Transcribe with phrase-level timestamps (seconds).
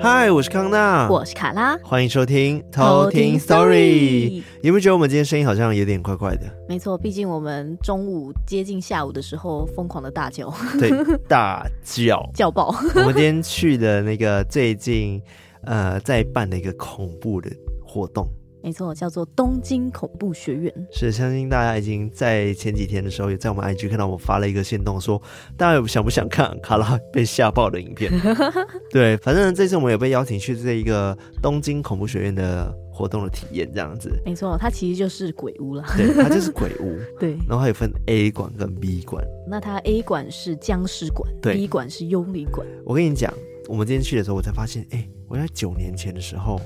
[0.00, 4.42] 嗨，我是康娜，我是卡拉，欢迎收听偷听 Story。
[4.62, 6.42] 有没有觉得我们今天声音好像有点怪怪的？
[6.68, 10.90] 没错，毕竟我们中午接近下午的时候疯狂的大叫，对，
[11.26, 12.74] 大叫 叫爆。
[12.96, 15.20] 我们今天去的那个最近
[15.64, 17.50] 呃在办的一个恐怖的
[17.82, 18.28] 活动。
[18.64, 20.72] 没错，叫做东京恐怖学院。
[20.90, 25.20] 是，相信大家已经在前几天的时候，也在我们 IG 看到我发了一个线动，说
[25.54, 28.10] 大家有想不想看卡拉被吓爆的影片？
[28.90, 34.10] 对，反正这次我们有被邀请去这一个东京恐怖学院的活动的体验，这样子。
[34.24, 35.84] 没错，它其实就是鬼屋了。
[35.94, 36.96] 对，它就是 鬼屋。
[37.20, 39.22] 对，然后还有分 A 馆跟 B 馆。
[39.46, 42.66] 那它 A 馆是僵尸馆，对，B 馆是幽灵馆。
[42.86, 43.30] 我跟你讲，
[43.68, 46.58] 我们今天去的时候，我才发现，哎、欸，我在九年前的时候。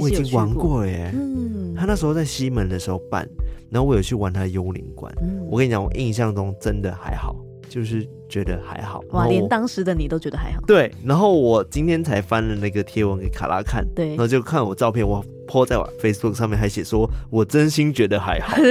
[0.00, 3.28] 我已经玩过耶，嗯，他那时候在西门的时候办，
[3.70, 7.34] 然后我有去玩他的幽灵馆，嗯，我跟你讲，我印象中真的还好，
[7.68, 18.56] 就是觉得还好，哇，连当时的你都觉得还好，对，然后我今天才翻了那个贴文给卡拉看，对，然后就看我照片，我 po 在我 Facebook 上面还写说，我真心觉得还好。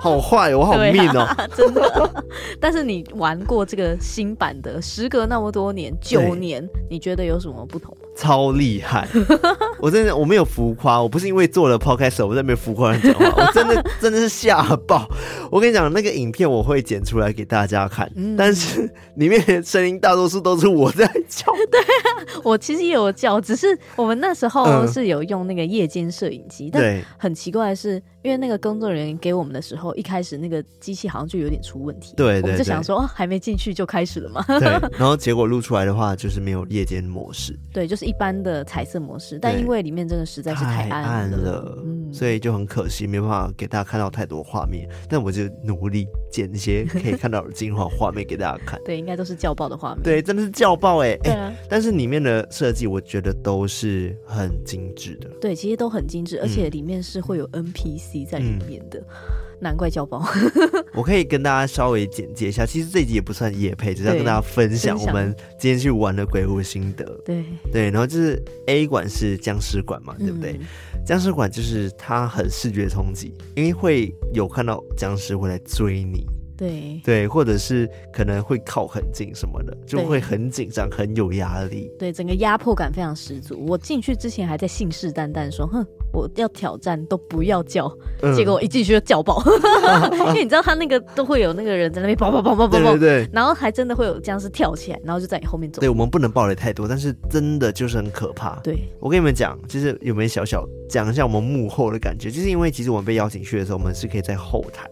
[0.00, 2.24] 好坏，我好命哦、 真的。
[2.58, 7.96] 但是你玩过这个新版的，时隔那么多年，九年，你觉得有什么不同？
[8.16, 9.08] 超厉害！
[9.80, 15.08] 我真的我没有浮夸，我不是因为做了 podcast 我在那边浮夸人讲话， 我真的真的是吓爆。
[15.50, 21.52] 我跟你讲，那个影片我会剪出来给大家看，嗯、但是里面的声音大多数都是我在叫。
[21.70, 28.02] 对啊，我其实也有叫，只是我们那时候是有用那个夜间摄影机，嗯、但很奇怪的是。
[28.22, 32.14] 因为那个工作人员给我们的时候，一开始那个机器好像就有点出问题。
[32.16, 34.44] 对，对，对，我们就想说，哦，还没进去就开始了嘛。
[34.46, 37.58] 对，然后结果录出来的话，就是没有夜间模式。
[37.72, 44.88] 对，就是一般的彩色模式，但因为里面真的实在是太暗了，太暗了，嗯，所以就很可惜，没办法给大家看到太多画面。
[45.08, 48.80] 但我就努力剪一些可以看到的精华画面给大家看。
[48.84, 50.02] 对，应该都是叫爆的画面。
[50.02, 51.20] 对，真的是叫爆哎、欸！
[51.22, 51.66] 对啊、欸。
[51.68, 55.28] 但是里面的设计，我觉得都是很精致的。
[55.40, 58.98] 对，其实都很精致，而且里面是会有 NPC 在里面的。
[58.98, 60.20] 嗯难怪叫包！
[60.92, 67.04] 我可以跟大家稍微简介一下，其实这一集也不算夜配，只是要跟大家分享我们今天去玩的鬼屋心得。
[67.24, 70.58] 对对，然后就是 A 馆是僵尸馆嘛，对不对？
[71.06, 76.26] 僵尸馆就是它很视觉冲击，因为会有看到僵尸会来追你。
[76.56, 81.90] 对对，或者是可能会靠很近什么的，就会很紧张，很有压力。
[81.98, 83.64] 对，整个压迫感非常十足。
[83.66, 87.90] 我进去之前还在信誓旦旦说：“哼，我要挑战，都不要叫。
[88.22, 89.42] 嗯”结果我一进去就叫爆，
[90.12, 95.80] 因为你知道他那个都会有那个人在那边跑跑跑跑跑跑，对对对，然后还真的会有僵尸跳起来，然后就在你后面走。
[95.80, 98.56] 对，我们不能爆雷太多，但是真的就是很可怕。
[98.62, 102.30] 对，我跟你们讲，就是有没有小小讲一下我们幕后的感觉？
[102.30, 104.88] 就是因为其实我们被邀请去的时候，我们是可以在后台。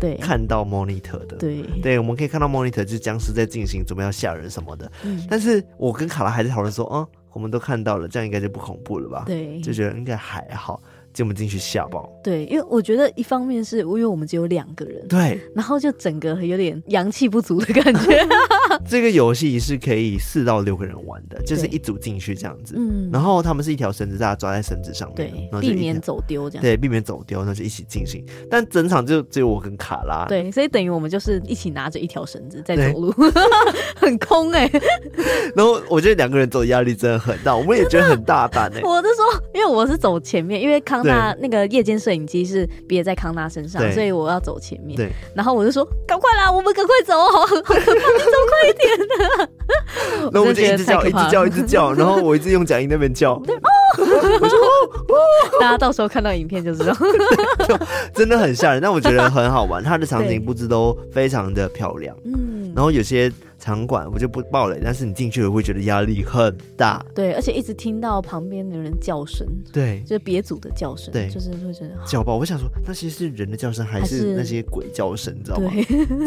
[0.00, 4.90] 对，看到 monitor 的，对对，我们可以看到 monitor 就是僵尸在进行，准备要吓人什么的。
[5.04, 9.24] 嗯，但是我跟卡拉还在讨论说，哦，我们都看到了，这样应该就不恐怖了吧？
[9.26, 10.80] 对，就觉得应该还好。
[11.14, 12.12] 进不进去吓爆？
[12.24, 18.26] 对，因为我觉得一方面是因为我们只有两个人，对，然后就整个有点阳气不足的感觉。
[18.88, 28.24] 这个游戏是可以四到六个人玩的，就是一组进去这样子，嗯，然后他们是一条绳子，大家抓在绳子上面，对，避免走丢这样，对，避免走丢，那就一起进行。
[28.50, 33.14] 但整场就只有我跟卡拉，对，所以等于我们就是一起拿着一条绳子在走路，
[33.96, 34.68] 很空哎。
[35.54, 38.80] 然后我觉得两个人走压力真的很大，我们也觉得很大胆哎。
[38.84, 39.24] 我就说，
[39.54, 41.04] 因为我是走前面，因为康。
[41.04, 44.96] 纳那个夜间摄影机是别在康纳身上，所以我要走前面。
[44.96, 49.48] 对，然后我就说：“赶快啦，我们赶快走，好可怕，你走快一点的。”
[50.32, 53.36] 然后我们就一直叫，一直叫，一直叫，然后我一直用假音那边叫。
[53.46, 53.60] 对哦，
[53.98, 55.16] 我说哦，
[55.60, 56.96] 大家到时候看到影片就知道，
[58.14, 62.16] 真的很吓人，但我觉得很好玩，它的场景布置都非常的漂亮。
[62.24, 63.30] 嗯，然后有些。
[63.64, 67.02] 场馆我就不爆雷，但是你进去了会觉得压力很大。
[67.14, 72.36] 对，而且一直听到旁边的人叫声，对，就是别组的叫声，对，就是会觉得叫爆。
[72.36, 75.34] 我想说，那些是人的叫声还是那些鬼叫声？
[75.34, 75.72] 你知道吗？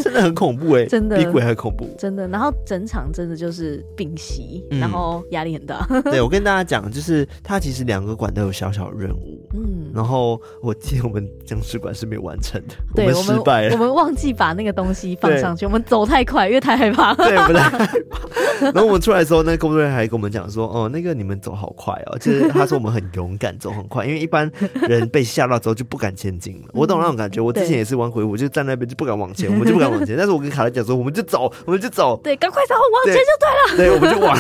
[0.02, 2.28] 真的很恐怖哎， 真的比鬼还恐怖，真的。
[2.28, 5.88] 然后整场真的就是屏息，然后压力很大。
[6.10, 17.16] 对，我跟大家讲，就是它其实两个馆都有小小任务，嗯，然后我记得我们僵尸馆是没有完成的，我们失败了，我们忘记把那个东西放上去，我们走太快，因为太害怕。
[17.28, 18.18] 对，不太害怕。
[18.74, 24.52] 然后我们出来的时候，那工作人员还跟我们讲说：“哦，那个你们走好快哦。”就是他说我们很勇敢，走很快，因为一般
[24.82, 26.70] 人被吓到之后就不敢前进了。
[26.74, 30.16] 我懂那种感觉，我之前也是玩鬼屋，我就站那边就不敢往前，我们就不敢往前。
[30.18, 33.78] 但是我跟卡拉讲说：“我们就走，我们就走。”对，赶快走，往前就对了。
[33.78, 34.36] 对，我们就往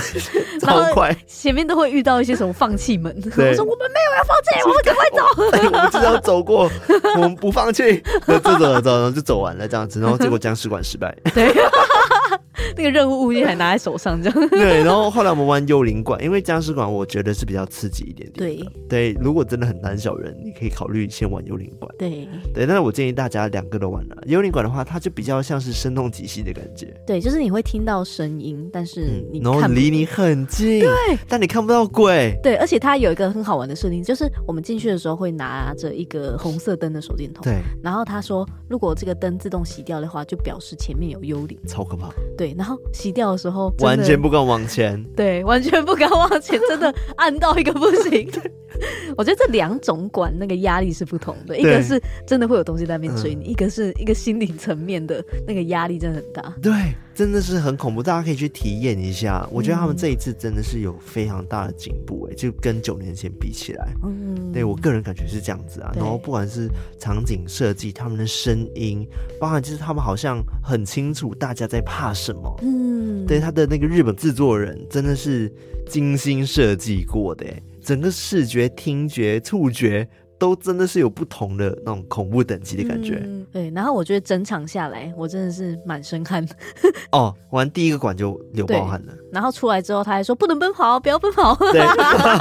[0.59, 1.15] 超快。
[1.27, 5.23] 前面都会遇到一些什么放弃门，我说我们没有要放弃，我们赶快走。
[5.67, 6.69] 我们只要走过，
[7.15, 8.01] 我们不放弃。
[8.27, 11.15] 就走走走，然后就走完了这样子，然后结果僵尸馆失败。
[11.35, 11.53] 对。
[12.75, 14.83] 那个任务物件还拿在手上，这样对。
[14.83, 18.57] 然后后来我们玩幽灵馆，因为僵尸馆我觉得是比较刺激一点点。
[18.57, 21.93] 对对，如果真的很胆小人，你可以考虑先玩幽灵馆。
[21.97, 24.17] 对对，但是我建议大家两个都玩了。
[24.25, 26.93] 幽灵馆的话，它就比较像是声东击西的感觉。
[27.05, 30.89] 对，就是你会听到声音，但是你然后离你很近，对，
[31.27, 32.37] 但你看不到鬼。
[32.43, 37.43] 对，而且它有一个很好玩的设定，就是我们进去的时候会拿着一个红色灯的手电筒。
[37.43, 37.61] 对。
[37.83, 41.57] 然后他说，如果这个灯自动熄掉的话，就表示前面有幽灵。
[41.67, 42.09] 超可怕。
[42.37, 45.03] 对，然后洗掉的时候，完全不敢往前。
[45.15, 48.29] 对，完全不敢往前， 真的按到一个不行。
[49.15, 56.53] 我觉得这两种管那个压力是不同的，一个是真的会有东西在那边追你，嗯、一个是一个心理层面的那个压力真的很大。
[56.61, 56.71] 对，
[57.17, 59.43] 真的是很恐怖，大家可以去体验一下。
[59.51, 65.91] 我觉得他们这一次真的是有非常大的进步，哎，就跟九年前比起来，嗯，对我个人感觉是这样子啊。
[65.97, 66.69] 然后不管是
[66.99, 69.03] 场景设计、他们的声音，
[69.39, 75.51] 包含就是他们好像很清楚大家在怕什么，嗯，对他的那个日本制作人真的是
[75.89, 77.59] 精心设计过的，哎。
[77.81, 80.05] 整个视觉、听觉、触觉
[80.39, 83.21] 都真的是有不同的那种恐怖等级的感觉。
[83.23, 86.47] 嗯、对，然后我觉得整场下来，我真的是满身汗。
[87.11, 89.13] 哦，玩第一个馆就流爆汗了。
[89.31, 91.55] 然后出来之后，他还说不能奔跑，不要奔跑。
[91.55, 91.81] 对，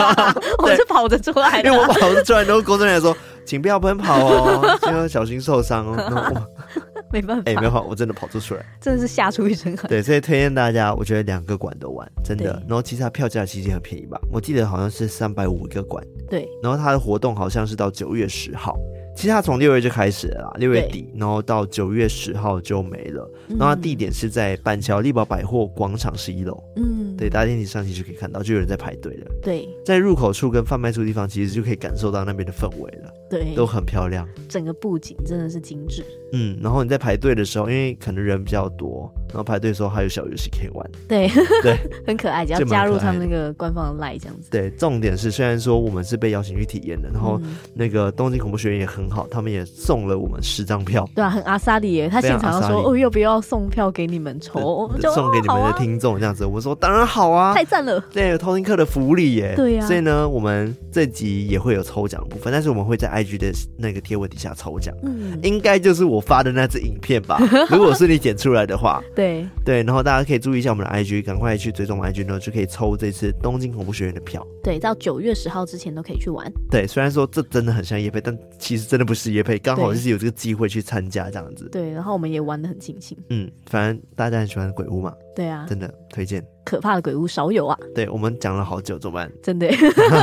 [0.62, 1.70] 我是跑着出来的。
[1.70, 6.48] 因为我跑着出来，然后工作人员说，请不要奔跑哦，要小心受伤哦。
[7.21, 9.89] 没办法，哎、欸，没办法，我真的跑出出来，真的是吓出一身汗。
[9.89, 12.63] 对，所以推荐大家，我觉得两个馆都玩，真的。
[12.69, 16.05] 然后其实它票价其实很便宜吧，我记得好像是三百五一个馆。
[16.29, 18.77] 对，然后它的活动好像是到九月十号。
[19.15, 23.27] 其实它从六月就开始了啦，六月底，然后到九月十号就没了。
[23.49, 26.63] 然后它地点是在板桥丽宝百货广场十一楼。
[26.77, 29.27] 嗯，对，搭电梯上去就可以看到，就有人在排队了。
[29.41, 33.11] 对，在入口处跟贩卖处地方，其实就可以感受到那边的氛围了。
[33.31, 36.05] 对，都很漂亮，整个布景真的是精致。
[36.32, 40.90] 嗯，然后你在排队的时候，因为可能人比较多，然后排队的时候还有小游戏可以玩。
[41.08, 41.28] 对
[41.62, 41.76] 对，
[42.06, 44.50] 很可爱，只要加入他们那个官方的 LINE 这样子。
[44.50, 47.40] 对，重点是虽然说我们是被邀请去体验的，然后
[47.75, 51.08] 那个东京恐怖学院也很好，他们也送了我们十张票。
[51.14, 54.90] 对啊，很阿萨里耶，他现场说哦，要不要送票给你们抽？
[55.14, 56.44] 送给你们的听众这样子。
[56.44, 58.00] 我说当然好啊，太赞了。
[58.12, 59.55] 对，有偷听课的福利耶。
[59.56, 59.87] 对呀。
[59.87, 64.94] 所以呢，我们这集也会有抽奖的部分，但是我们会在 IG 的那个贴文底下抽奖。
[65.02, 67.39] 嗯，应该就是我发的那支影片吧？
[67.71, 69.83] 如果是你剪出来的话，对对。
[69.83, 74.47] 然后大家可以注意一下我们的 IG，赶快去追踪 IG 呢，就可以抽这次东京恐怖学院的票。
[74.63, 76.51] 对，到九月十号之前都可以去玩。
[76.71, 81.69] 对，虽然说这真的很像叶配，但其实真的不是叶配，刚好就是有这个机会去参加这样子。
[81.71, 83.17] 对，然后我们也玩的很尽兴。
[83.31, 85.13] 嗯，反正大家很喜欢鬼屋嘛。
[85.35, 86.45] 对啊，真的推荐。
[86.67, 87.79] 可怕的鬼屋少有啊。
[87.95, 89.33] 对，我们讲了好久，怎么办？
[89.41, 89.69] 真的，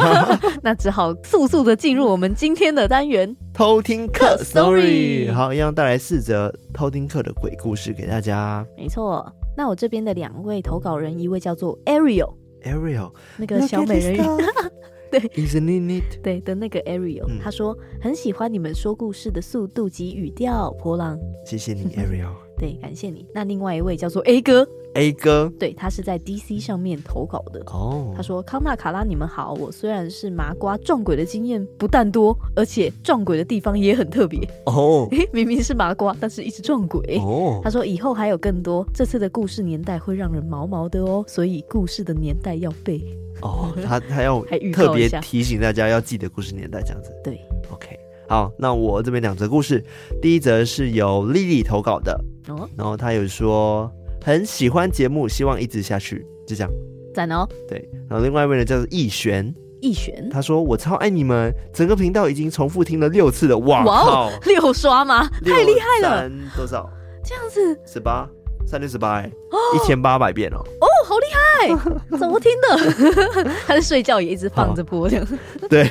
[0.62, 5.34] 那只好速速的进入我们今天的单元——偷听课 story。
[5.34, 8.66] 好，一样带来四则偷听课的鬼故事给大家。
[8.78, 9.25] 没错，
[9.56, 14.19] 那我这边的两位投稿人，一位叫做 Ariel，Ariel，那个小美人鱼。
[15.10, 16.22] 对，Isn't it？
[16.24, 21.19] 对的那个 Ariel，、嗯、他说很喜欢你们说故事的速度及语调，波浪。
[21.45, 22.43] 谢谢你，Ariel。
[22.57, 23.25] 对，感谢你。
[23.33, 27.59] 那另外一位叫做 A 哥，A 哥，对，他是在 DC 上面投稿的。
[27.67, 28.15] 哦，oh.
[28.15, 29.53] 他说康纳卡拉，你们好。
[29.55, 34.39] 我虽然是麻瓜，撞鬼的经验不但多，而且撞鬼的地方也很特别。
[34.65, 37.17] 哦，诶， 明明是麻瓜，但是一直撞鬼。
[37.17, 37.63] 哦，oh.
[37.63, 43.01] 他说以后还有更多，这次的故事年代会让人毛毛的哦，所以故事的年代要背。
[43.42, 47.11] 哦，他他要 特别提醒大家要记得故事年代这样子。
[47.23, 47.99] 对，OK。
[48.30, 49.83] 好，那我这边两则故事，
[50.21, 53.92] 第一则是由莉莉投稿的，哦，然后他有说
[54.23, 56.71] 很喜欢节目，希望一直下去，就这样，
[57.14, 57.47] 赞哦。
[57.68, 65.30] 对，然后另外一位呢叫做易璇，易璇，他说我超爱你们，整个频道已经重复听了六次了，哇，哇六刷吗？
[65.45, 66.90] 太厉害了，多少？
[67.23, 68.28] 这样子，十八。
[68.73, 70.57] 三六十八，一千八百遍哦！
[70.57, 73.53] 哦，好厉害， 怎么听的？
[73.68, 75.27] 他在睡觉也一直放着播这样。
[75.69, 75.87] 对，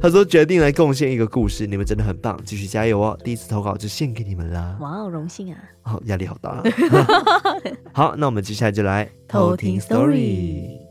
[0.00, 3.18] 他说决定来贡献一个故事，你们真的很棒，继续加油哦！
[3.22, 4.74] 第一次投稿就献给你们啦！
[4.80, 5.58] 哇，哦荣幸啊！
[5.82, 6.62] 好，压力好大。
[7.92, 10.83] 好，那我们接下来就来偷听 story。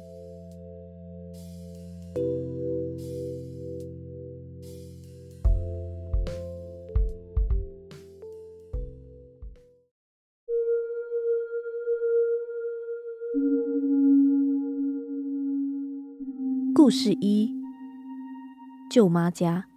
[16.83, 17.49] 故事一：
[18.91, 19.69] 舅妈家。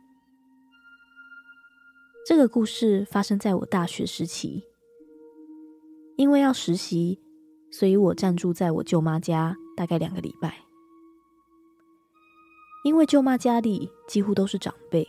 [2.27, 4.65] 这个故事发生在我大学时期，
[6.17, 7.21] 因为要实习，
[7.71, 10.65] 所以我暂住在我舅妈家大概两个礼拜。
[12.83, 15.07] 因为舅妈家里几乎都是长辈，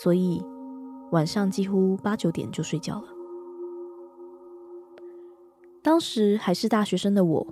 [0.00, 0.40] 所以
[1.10, 3.08] 晚上几乎八九点就睡觉了。
[5.82, 7.46] 当时还是大学生的我，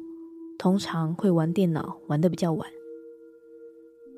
[0.57, 2.71] 通常会玩电脑玩得比较晚，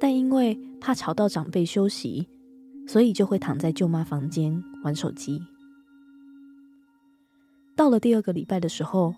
[0.00, 2.28] 但因为怕吵到长辈休息，
[2.86, 5.42] 所以就会躺在舅妈房间玩手机。
[7.74, 9.14] 到了第二个礼拜的时候，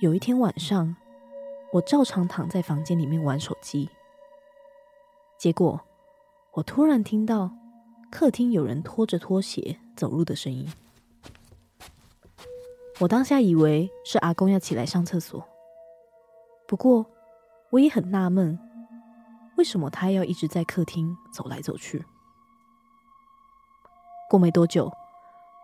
[0.00, 0.94] 有一天晚上，
[1.72, 3.88] 我照常躺在房间里面玩手机。
[5.38, 5.80] 结果，
[6.54, 7.50] 我突然听到
[8.10, 10.66] 客厅有人拖着拖鞋走路的声音。
[13.00, 15.46] 我当下以为是阿公要起来上厕所，
[16.66, 17.06] 不过
[17.70, 18.58] 我也很纳闷，
[19.58, 22.04] 为什么他要一直在客厅走来走去？
[24.30, 24.88] 过没多久，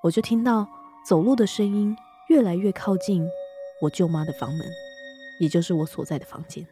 [0.02, 0.66] 我就听到
[1.06, 1.96] 走路的声音
[2.28, 3.24] 越来越靠近
[3.80, 4.66] 我舅妈的房门，
[5.38, 6.66] 也就是我所在的房间。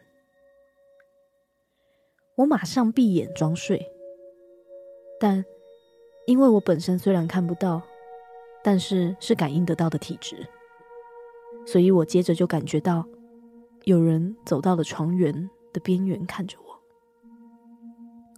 [2.35, 3.89] 我马上闭眼装睡，
[5.17, 5.45] 但
[6.27, 7.81] 因为我本身虽然看不到，
[8.61, 10.45] 但是是感应得到的体质，
[11.65, 13.05] 所以我接着就感觉到
[13.85, 16.62] 有人走到了床缘的边缘看着我。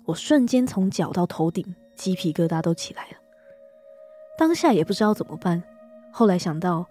[0.05, 3.17] 我瞬间从脚到头顶鸡皮疙瘩都起来了，
[4.37, 5.61] 当下也不知道怎么办。
[6.11, 6.85] 后来想到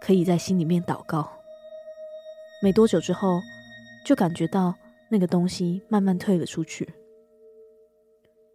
[0.00, 1.30] 可以在心里面祷告，
[2.62, 3.40] 没多久之后
[4.04, 4.74] 就感觉到。
[5.08, 6.88] 那个东西慢慢退了出去，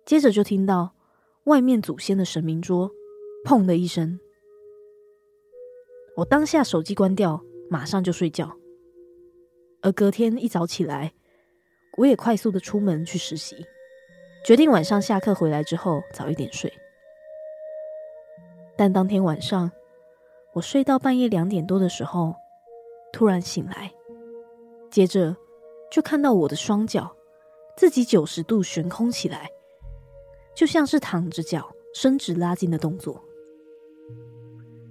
[0.07, 0.95] 接着就听到
[1.43, 2.89] 外面祖先的神明桌
[3.45, 4.19] “砰”的一声。
[6.15, 7.39] 我当下手机关掉，
[7.69, 8.57] 马上就睡觉。
[9.83, 11.13] 而隔天一早起来，
[11.97, 13.63] 我也快速的出门去实习，
[14.47, 16.71] 决定晚上下课回来之后早一点睡。
[18.77, 19.69] 但当天晚上，
[20.53, 22.33] 我睡到半夜两点多的时候，
[23.11, 23.91] 突然醒来，
[24.89, 25.35] 接着。
[25.89, 27.13] 就看到我的双脚
[27.77, 29.49] 自己九十度悬空起来，
[30.53, 33.21] 就像是躺着脚伸直拉筋的动作。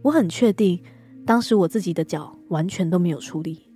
[0.03, 0.83] 我很确定，
[1.27, 3.71] 当时我自己的脚完全都没有出力。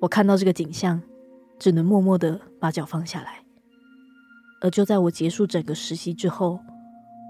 [0.00, 1.02] 我看到这个景象，
[1.58, 3.37] 只能默默的把脚放下来。
[4.60, 6.60] 而就在我结束整个实习之后，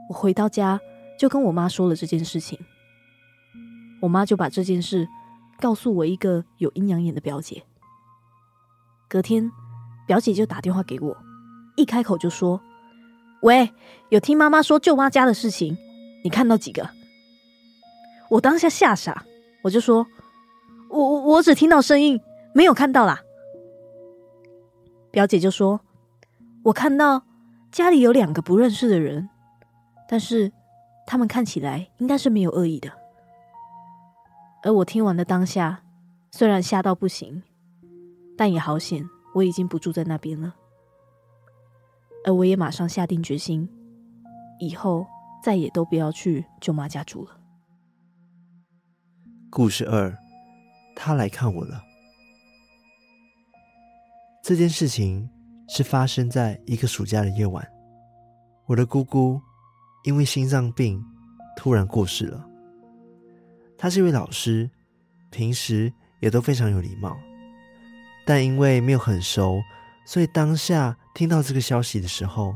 [0.08, 0.80] 我回到家
[1.18, 2.58] 就跟我妈说了这件事情。
[4.00, 5.06] 我妈就把这件事
[5.61, 7.62] 告诉我一个有阴阳眼的表姐。
[9.08, 9.50] 隔天，
[10.06, 11.16] 表姐就打电话给我，
[11.76, 12.61] 一开口就说
[13.42, 13.70] ：“喂，
[14.11, 15.76] 有听妈妈说舅妈家的事情，
[16.23, 16.88] 你看到几个？”
[18.30, 19.25] 我当下吓傻，
[19.64, 20.06] 我就说
[20.90, 22.20] ：“我我我只听到声音，
[22.54, 23.20] 没有看到啦。”
[25.11, 25.80] 表姐就说
[26.64, 27.22] ：“我看到
[27.70, 29.28] 家里有两个不认识的人，
[30.08, 30.52] 但是
[31.06, 32.92] 他们看起来应该是没有恶意的。”
[34.64, 35.82] 而我听完的当下，
[36.30, 37.42] 虽然吓到不行。
[38.36, 40.54] 但也好险，我已经不住在那边了，
[42.24, 43.68] 而我也马上下定决心，
[44.60, 45.04] 以后
[45.42, 47.40] 再也都不要去舅妈家住了。
[49.50, 50.16] 故事二，
[50.94, 51.82] 他来看我了。
[54.40, 55.28] 这件事情
[55.68, 57.66] 是发生在一个暑假的夜晚，
[58.66, 59.40] 我的姑姑
[60.04, 61.04] 因为心脏病
[61.56, 62.44] 突然过世了。
[63.76, 64.68] 她是一位老师，
[65.30, 67.16] 平时也都非常有礼貌。
[68.26, 69.60] 但因为没有很熟，
[70.04, 72.54] 所以当下听到这个消息的时候，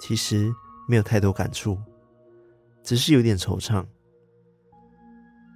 [0.00, 0.52] 其实
[0.88, 1.78] 没有太多感触，
[2.82, 3.84] 只是有点惆怅。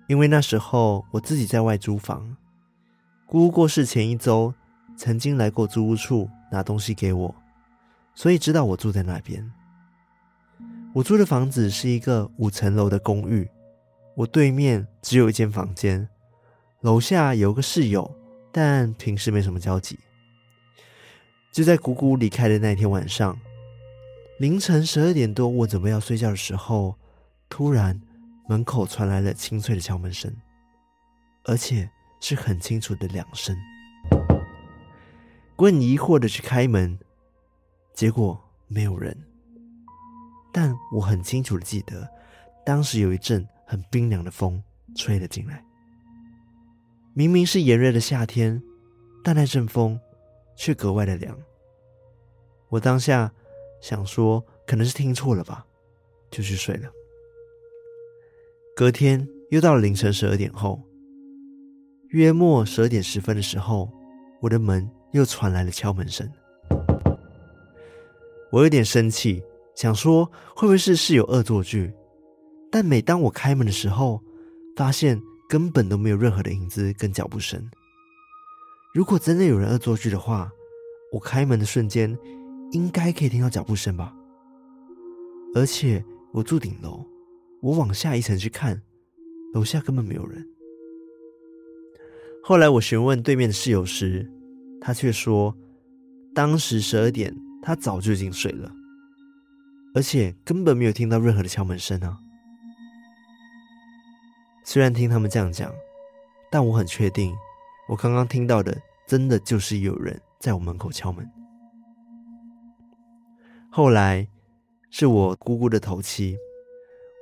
[0.09, 2.37] 因为那时候我自己在外租房，
[3.27, 4.53] 姑姑过世前一周
[4.97, 7.35] 曾经来过租屋处拿东西给我，
[8.15, 9.51] 所以知道我住在那边。
[10.95, 13.51] 我租的房子是一个五层楼的公寓，
[14.15, 16.09] 我对面只有一间房间，
[16.83, 18.15] 楼下有个室友。
[18.55, 19.99] 但平时没什么交集。
[21.51, 23.41] 就在姑姑离开的那天晚上，
[24.39, 26.95] 凌晨十二点多，我准备要睡觉的时候，
[27.49, 27.99] 突然
[28.47, 30.31] 门口传来了清脆的敲门声，
[31.45, 31.91] 而且
[32.21, 33.57] 是很清楚的两声。
[35.63, 36.99] 我很疑惑的去开门，
[37.95, 39.17] 结果没有人。
[40.53, 42.09] 但我很清楚的记得，
[42.67, 44.61] 当时有一阵很冰凉的风
[44.97, 45.65] 吹了进来。
[47.15, 48.61] 明明是炎热的夏天，
[49.23, 50.01] 但那阵风
[50.57, 51.39] 却格外的凉。
[52.69, 53.33] 我当下
[53.81, 55.65] 想说，可能是听错了吧，
[56.29, 56.91] 就去睡了。
[58.75, 60.83] 隔天又到了凌晨十二点后，
[62.09, 63.89] 约莫十二点十分的时候，
[64.41, 66.29] 我的门又传来了敲门声。
[68.51, 69.43] 我有点生气，
[69.75, 71.93] 想说会不会是室友恶作剧？
[72.71, 74.21] 但每当我开门的时候，
[74.77, 77.71] 发现根本都没有任何的影子跟脚步声。
[78.95, 80.51] 如果真的有人恶作剧的话，
[81.13, 82.19] 我开门的瞬间
[82.73, 84.15] 应该可以听到脚步声吧？
[85.55, 86.03] 而且
[86.33, 87.05] 我住顶楼，
[87.61, 88.83] 我往下一层去看，
[89.53, 90.47] 楼下根本没有人。
[92.43, 94.31] 后来我询问对面的室友时，
[94.85, 95.57] 他却说，
[96.35, 98.69] 当时十二点，他早就已经睡了，
[99.95, 102.19] 而且根本没有听到任何的敲门声啊。
[104.65, 105.73] 虽然听他们这样讲，
[106.51, 107.33] 但我很确定，
[107.89, 111.31] 我刚刚听到的真的就是有人在我门口敲门。
[113.71, 114.27] 后来
[114.91, 116.37] 是我姑姑的头七，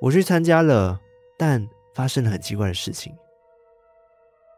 [0.01, 0.99] 我去参加了，
[1.37, 3.13] 但发生了很奇怪的事情。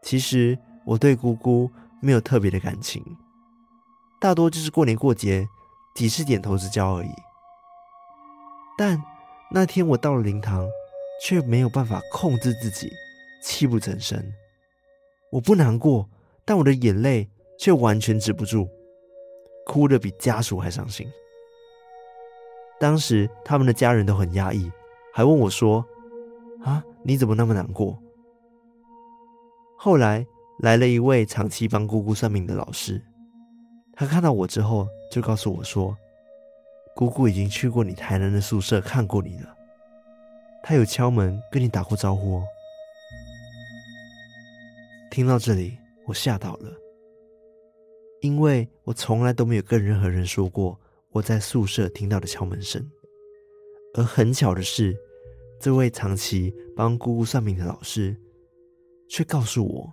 [0.02, 1.70] 其实我对姑姑
[2.04, 3.02] 没有特别的感情，
[4.20, 5.48] 大多就是过年过节
[5.94, 7.10] 几次点头之交而已。
[8.76, 9.02] 但
[9.50, 10.68] 那天我到了灵堂，
[11.22, 12.92] 却没有办法控制自己，
[13.42, 14.22] 泣不成声。
[15.32, 16.08] 我不难过，
[16.44, 18.68] 但我的眼泪却完全止不住，
[19.64, 21.10] 哭得比家属还伤心。
[22.78, 24.70] 当时他们的家人都很压抑，
[25.12, 25.86] 还问我说
[26.62, 27.98] ：“啊，你怎么那么难过？”
[29.78, 30.26] 后来
[30.60, 33.02] 来了一位长期帮姑姑算命的老师，
[33.92, 35.96] 他看到我之后就告诉我说
[36.94, 39.54] ：“姑姑已经去过你台南的宿舍看过你了，
[40.62, 42.44] 他有敲门跟你打过招呼哦。”
[45.10, 46.72] 听到这里，我吓到了，
[48.20, 50.80] 因为我从来都没有跟任何人说过
[51.10, 52.84] 我在宿舍听到的敲门声，
[53.94, 54.96] 而很巧的是，
[55.60, 58.16] 这位长期帮姑姑算命的老师。
[59.06, 59.92] 却告诉我，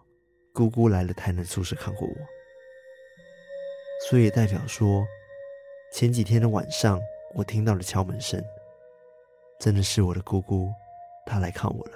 [0.53, 2.15] 姑姑来了台南宿舍看过我，
[4.09, 5.05] 所以代表说，
[5.93, 6.99] 前几天的晚上
[7.33, 8.43] 我听到了敲门声，
[9.57, 10.69] 真的是我的姑姑，
[11.25, 11.93] 她来看我了。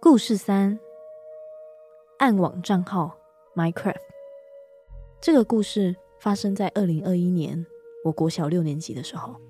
[0.00, 0.76] 故事三：
[2.18, 3.16] 暗网账号
[3.54, 4.00] Minecraft。
[5.20, 7.64] 这个故事发生在二零二一年，
[8.04, 9.40] 我国小六年级的时候。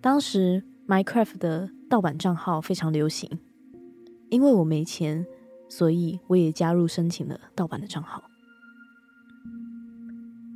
[0.00, 3.38] 当时 Minecraft 的盗版账号非常流行。
[4.28, 5.24] 因为我没钱，
[5.68, 8.22] 所以我也加入申请了盗版的账号。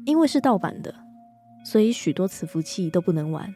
[0.07, 0.95] 因为是盗版的，
[1.65, 3.55] 所以许多磁浮器都不能玩。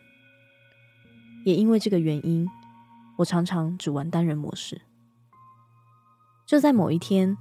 [1.45, 2.47] 也因为这个原因，
[3.19, 4.83] 我常常只玩单人模式。
[6.47, 7.37] 就在某一天，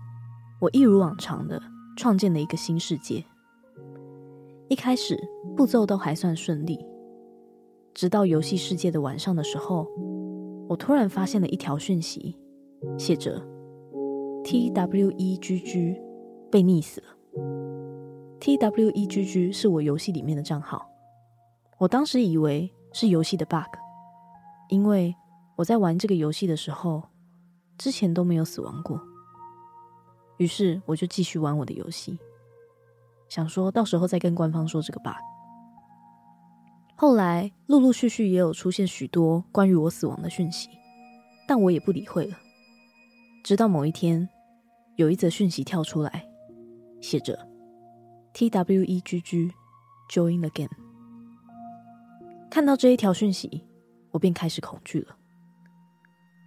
[0.62, 1.62] 我一如往常的
[1.97, 3.26] 创建了一个新世界。
[4.69, 5.19] 一开始
[5.56, 6.80] 步骤都还算顺利，
[7.93, 9.88] 直到游戏世界的晚上的时候，
[10.69, 12.38] 我突然发现了一条讯息。
[12.97, 13.41] 写着
[14.43, 16.01] “T W E G G”
[16.51, 17.08] 被溺死了。
[18.39, 20.86] T W E G G 是我游戏里面的账号，
[21.77, 23.69] 我当时以为是游戏的 bug，
[24.69, 25.15] 因为
[25.56, 27.01] 我在玩这个游戏的时候，
[27.77, 29.01] 之前都没有死亡过。
[30.38, 32.19] 于是我就继续玩我的游戏，
[33.29, 35.15] 想说到时候再跟官方说这个 bug。
[36.95, 40.69] 后来陆陆续续也有出现许多关于我死亡的讯息，
[41.47, 42.38] 但我也不理会了。
[43.43, 44.29] 直到某一天，
[44.95, 46.27] 有一则讯息跳出来，
[47.01, 47.47] 写着
[48.34, 49.51] “T W E G G
[50.10, 50.69] Join the game”。
[52.49, 53.65] 看到这一条讯息，
[54.12, 55.15] 我便开始恐惧了。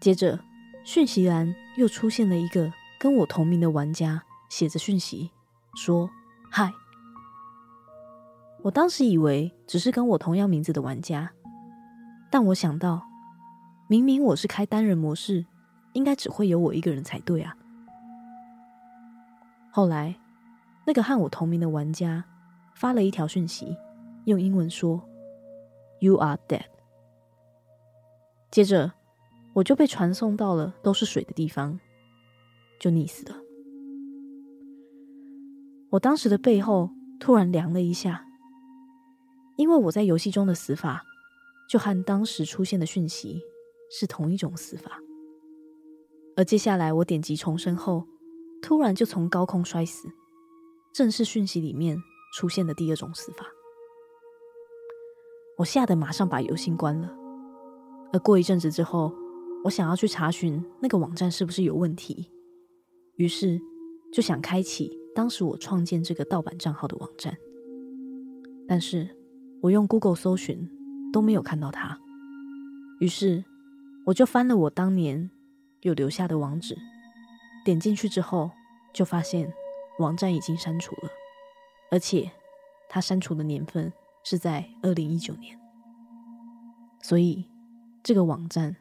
[0.00, 0.38] 接着，
[0.84, 5.30] 讯息栏又出现了一个跟我同名的玩家，写着讯息
[5.74, 6.08] 说
[6.50, 6.72] ：“嗨。”
[8.62, 11.32] 我当时以为只是跟我同样名字的玩家，
[12.30, 13.02] 但我想到，
[13.88, 15.46] 明明我是开单人模式。
[15.92, 17.56] 应该只会有我一个人才对啊！
[19.76, 20.18] 后来，
[20.86, 22.24] 那个和我同名的玩家
[22.74, 23.76] 发了一条讯息，
[24.24, 25.06] 用英文说
[26.00, 26.64] “You are dead”。
[28.50, 28.94] 接着，
[29.52, 31.78] 我就被传送到了都是水的地方，
[32.80, 33.36] 就溺死了。
[35.90, 36.88] 我当时的背后
[37.20, 38.24] 突然凉了一下，
[39.58, 41.04] 因为我在游戏中的死法
[41.68, 43.42] 就和当时出现的讯息
[43.90, 44.92] 是同一种死法。
[46.34, 48.06] 而接下来，我点击重生后，
[48.62, 50.08] 突然就从高空摔死，
[50.92, 51.96] 正是讯息里面
[52.34, 53.46] 出现的第二种死法。
[55.58, 57.14] 我吓得马上把游戏关了。
[58.12, 59.12] 而过一阵子之后，
[59.64, 62.30] 我想要去查询那个网站是不是有问题，
[63.16, 63.60] 于是
[64.12, 67.36] 就想开启当时我创建这个盗版账号的网站，
[68.68, 69.08] 但是
[69.62, 70.68] 我用 Google 搜寻
[71.12, 71.98] 都没有看到它，
[73.00, 73.44] 于是
[74.06, 75.30] 我就翻了我当年。
[75.82, 76.76] 有留下的网址，
[77.66, 78.52] 点进去之后，
[78.94, 79.52] 就发现
[79.98, 81.10] 网站已经删除了，
[81.90, 82.30] 而且
[82.88, 85.58] 他删除的年份是在二零一九年，
[87.02, 87.44] 所以
[88.04, 88.76] 这个网站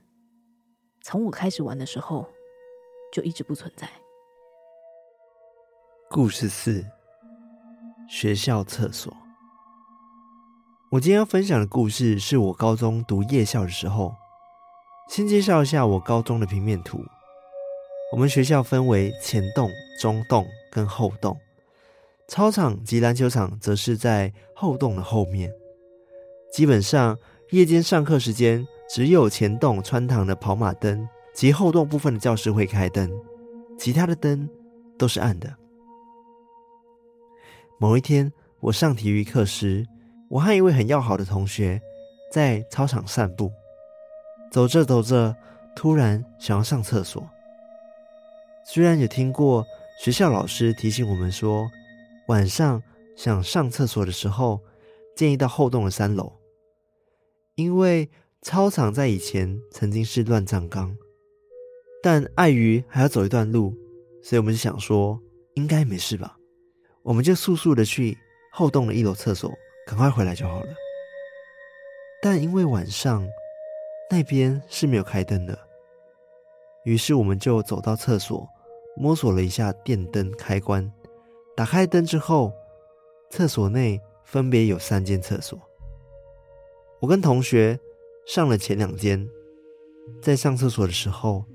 [1.02, 2.28] 从我开始玩的时候
[3.12, 3.89] 就一直不存在。
[6.12, 6.86] 故事四：
[8.08, 9.12] 学校厕所。
[10.91, 14.13] 我今天要分享的故事是我高中读夜校的时候。
[15.10, 17.04] 先介绍一下我高中的平面图。
[18.15, 21.38] 我们学校分为前栋、中栋跟后栋，
[22.30, 25.51] 操场及篮球场则是在后栋的后面。
[26.49, 27.19] 基本上，
[27.51, 33.12] 夜间上课时间，只有前栋穿堂的跑马灯及后栋部分的教室会开灯，
[33.78, 34.49] 其他的灯
[34.97, 35.54] 都是暗的。
[37.78, 39.86] 某一天，我上体育课时，
[40.30, 41.82] 我和一位很要好的同学
[42.32, 43.51] 在操场散步。
[44.54, 45.36] 走着走着，
[45.75, 47.21] 突然想要上厕所。
[48.67, 49.63] 虽然有听过
[49.99, 51.69] 学校老师提醒我们说，
[52.28, 52.82] 晚上
[53.15, 54.60] 想上厕所的时候，
[55.15, 56.34] 建议到后栋的三楼，
[57.54, 58.10] 因为
[58.41, 60.97] 操场在以前曾经是乱葬岗。
[62.01, 63.73] 但碍于还要走一段路，
[64.23, 65.19] 所以我们就想说，
[65.54, 66.36] 应该没事吧？
[67.04, 68.17] 我们就速速的去
[68.51, 69.51] 后栋的一楼厕所，
[69.86, 70.67] 赶快回来就好了。
[72.21, 73.28] 但因为晚上。
[74.08, 75.58] 那边是没有开灯的，
[76.84, 78.47] 于是我们就走到厕所，
[78.97, 80.91] 摸索了一下电灯开关，
[81.55, 82.53] 打开灯之后，
[83.29, 85.60] 厕所内分别有三间厕所。
[87.01, 87.79] 我跟同学
[88.25, 89.27] 上了前两间，
[90.21, 91.45] 在上厕所的时候，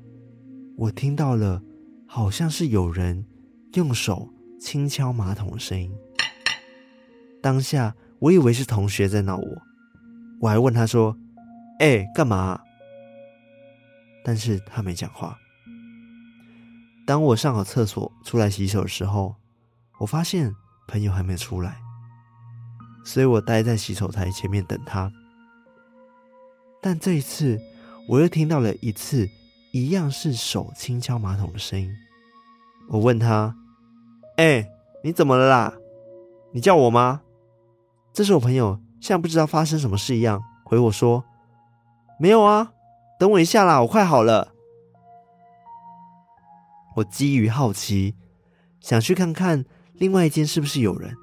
[0.76, 1.62] 我听到了
[2.06, 3.26] 好像是有人
[3.74, 4.28] 用手
[4.60, 5.90] 轻敲马桶的声音。
[7.42, 9.62] 当下我以为是同学在闹我，
[10.40, 11.16] 我还问他说。
[11.80, 12.60] 哎、干嘛？
[14.22, 15.39] 但是他没讲话。
[17.10, 19.34] 当我上好厕所出来洗手的时候，
[19.98, 20.54] 我发现
[20.86, 21.76] 朋友还没出来，
[23.04, 25.10] 所以我待在洗手台前面等他。
[26.80, 27.60] 但这一次，
[28.08, 29.28] 我又听到了一次
[29.72, 31.92] 一样是手轻敲马桶的声音。
[32.90, 33.56] 我问他
[34.38, 34.64] ：“哎、
[35.02, 35.74] 你怎么了啦？
[36.52, 37.22] 你叫我吗？”
[38.14, 41.24] 这时我朋友像不知道发生什么事一样回我说。
[42.20, 42.70] 没有啊，
[43.18, 44.52] 等我一下啦，我快好了。
[46.96, 48.14] 我基于好奇，
[48.80, 51.14] 想去看看另外一间是不是有人，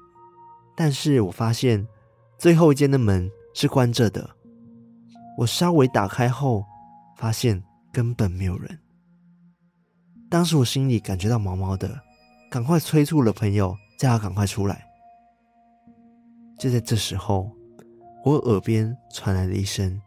[0.76, 1.86] 但是我发现
[2.38, 4.30] 最后一间的门是关着的。
[5.36, 6.64] 我稍微打开后，
[7.16, 8.78] 发现根本没有人。
[10.30, 12.00] 当时我心里感觉到毛毛的，
[12.50, 14.84] 赶快催促了朋友，叫他赶快出来。
[16.58, 17.50] 就在这时候，
[18.24, 20.00] 我耳边传来了一声。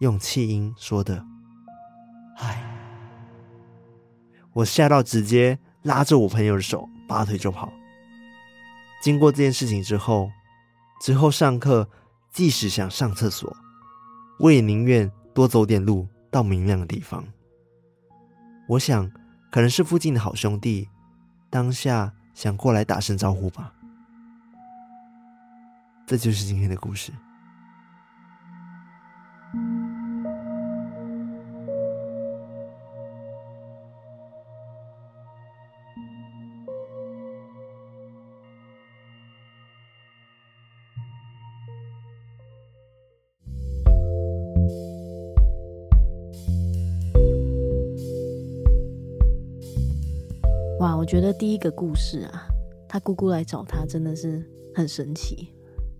[0.00, 1.24] 用气音说的
[2.36, 2.62] ：“嗨！”
[4.56, 7.70] 我吓到，直接拉着我朋友的手，拔腿就跑。
[9.02, 10.30] 经过这件事情之后，
[11.02, 11.86] 之后上课，
[12.32, 13.54] 即使想上厕所，
[14.38, 17.22] 我也宁愿多走点路到明亮的地方。
[18.66, 19.10] 我想，
[19.52, 20.88] 可能是附近的好兄弟，
[21.50, 23.74] 当下想过来打声招呼吧。
[26.06, 27.12] 这就是今天的故事。
[51.06, 52.48] 觉得第一个故事啊，
[52.88, 55.48] 他姑姑来找他真的是很神奇。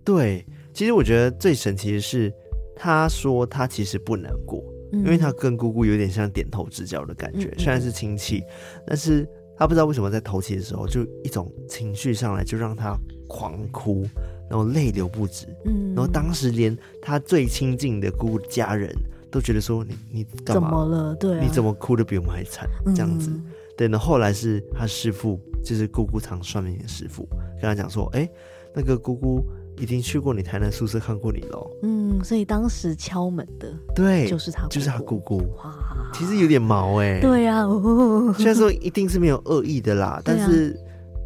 [0.04, 2.32] 对，其实我觉得最神奇的是，
[2.74, 8.42] 他说他其实不难过，嗯、因为他跟姑姑有点像点头之交的感觉，嗯、虽然是亲戚，
[8.86, 12.96] 但是他不知道为什么在头七的时候，就一种情绪上来，就让他
[13.28, 14.06] 狂哭，
[14.50, 15.46] 然后泪流不止。
[15.64, 18.94] 嗯，然后当时连他最亲近的姑姑的家人
[19.30, 20.70] 都觉得说：“你你干嘛？
[20.70, 21.14] 怎么了？
[21.16, 22.68] 对、啊，你怎么哭的比我们还惨？
[22.94, 23.30] 这样子。
[23.76, 27.28] 嗯”对，那后来是他师父，就是姑姑常算命的师父，
[27.60, 28.28] 跟他讲说：“哎，
[28.74, 29.44] 那个姑姑
[29.78, 35.38] 已经去过你台南宿舍看过你了。”嗯，所以当时敲门的，对，就是他，就是他姑姑。
[35.56, 37.20] 哇，其实有点毛哎。
[37.20, 40.74] 对呀、啊，哦、 虽然说一定是没有恶意的啦，啊、但是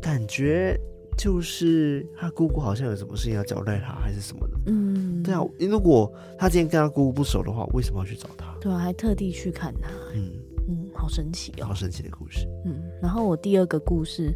[0.03, 0.77] 感觉
[1.17, 4.55] 就是他姑姑好像有什么事情要交代他，还是什么的。
[4.67, 8.53] 嗯，对啊，如果他今天跟他姑姑不熟的话，为什么要去找他？
[8.61, 9.89] 对啊，还特地去看他。
[10.15, 10.33] 嗯。
[11.01, 11.67] 嗯，好神奇哦！
[11.67, 12.47] 好神奇的故事。
[12.67, 14.33] 嗯，然后我第二个故事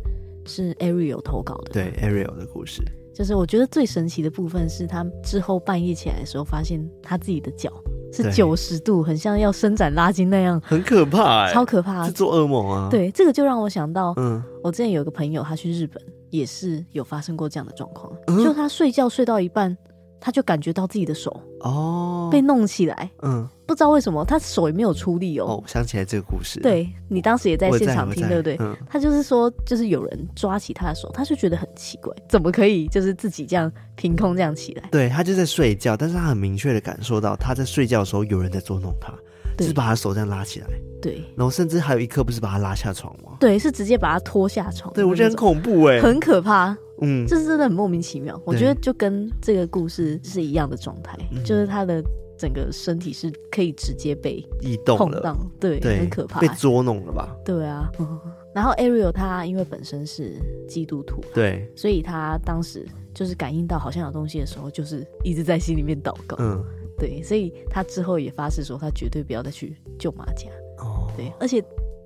[0.46, 1.72] 是 Ariel 投稿的。
[1.72, 2.82] 对，Ariel 的故事，
[3.14, 7.70] 就是我觉得最神奇的部分是他之后半夜起来的时候，发现他自己的脚
[8.12, 12.88] 是九十度，很像要伸展拉筋那样，很可怕、欸，超可怕，是做噩梦啊。
[12.90, 19.76] 对，这个就让我想到，嗯，我之前有个朋友，他去日本也是有发生过这样的状况，嗯、就他睡觉睡到一半。
[20.24, 25.44] 他就感觉到自己的手哦被弄起来，嗯，不知道为什么他手也没有出力哦。
[25.44, 28.56] 哦，想起来这个故事，对，你当时也在现场听，对不对？
[28.58, 34.88] 嗯，他就是说，就是有人抓起他的手，他就觉得很奇怪，怎么可以就是自己这样凭空这样起来？
[34.90, 39.12] 对，他就在睡觉，但是他很明确的感受到他在睡觉的时候有人在捉弄他，
[39.58, 40.66] 就是把他手这样拉起来，
[41.02, 43.36] 对，然后甚至还有一刻不是把他拉下床吗？
[43.38, 44.90] 对，是直接把他拖下床。
[44.94, 46.74] 对，我觉得很恐怖哎，很可怕。
[47.04, 48.40] 嗯，这是真的很莫名其妙。
[48.44, 52.02] 我觉得就跟这个故事是一样的状态，就是他的
[52.36, 57.36] 整个身体是可以直接被移动了，对，很可怕，被捉弄了吧？
[57.44, 57.90] 对啊。
[58.54, 60.34] 然后 Ariel 他因为本身是
[60.68, 66.36] 基督徒，对，所以他当时就是感应到好像有东西的时候，就是一直在心里面祷告。
[66.38, 66.62] 嗯，
[66.96, 70.48] 对，所以他之后也发誓说，他绝对不要再去救马甲。
[70.78, 71.64] 哦，对，而且。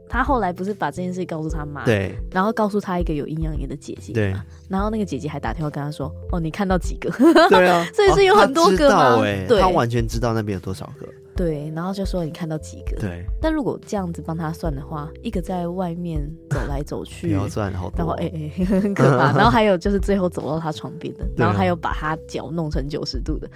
[0.08, 4.34] 他后来不是把这件事告诉他妈，对，然后告诉他一个有阴阳眼的姐姐，对，
[4.68, 7.10] 然后那个姐姐还打电话跟他说：“哦，你看到几个？”
[7.50, 9.20] 对啊， 所以是有很多个吗？
[9.22, 11.06] 哎，他完全知道那边有多少个。
[11.36, 12.96] 对，然后就说你看到几个？
[12.98, 17.40] 对，但如果这样子帮他算的话，一个在外面走来走去，然
[18.04, 19.32] 后哎哎， 很可怕。
[19.36, 23.48] 然后还有就是最后走到他床边的，然后还有把他脚弄成九十度的。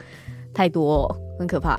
[0.55, 1.77] 太多、哦，很可怕，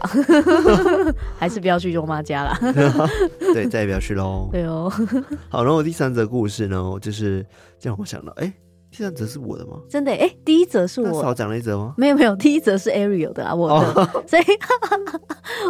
[1.38, 2.58] 还是不要去舅妈家了。
[3.54, 4.50] 对，再也不要去喽。
[4.52, 4.92] 对哦。
[5.50, 7.46] 好，然后第三则故事呢，就是
[7.80, 8.54] 这样，我想到，哎、欸，
[8.92, 9.74] 第三则是我的吗？
[9.90, 11.94] 真的，哎、欸，第一则是我少讲了一则吗？
[11.98, 13.76] 没有没有，第一则是 Ariel 的啊，我的。
[13.76, 14.44] 哦、所以，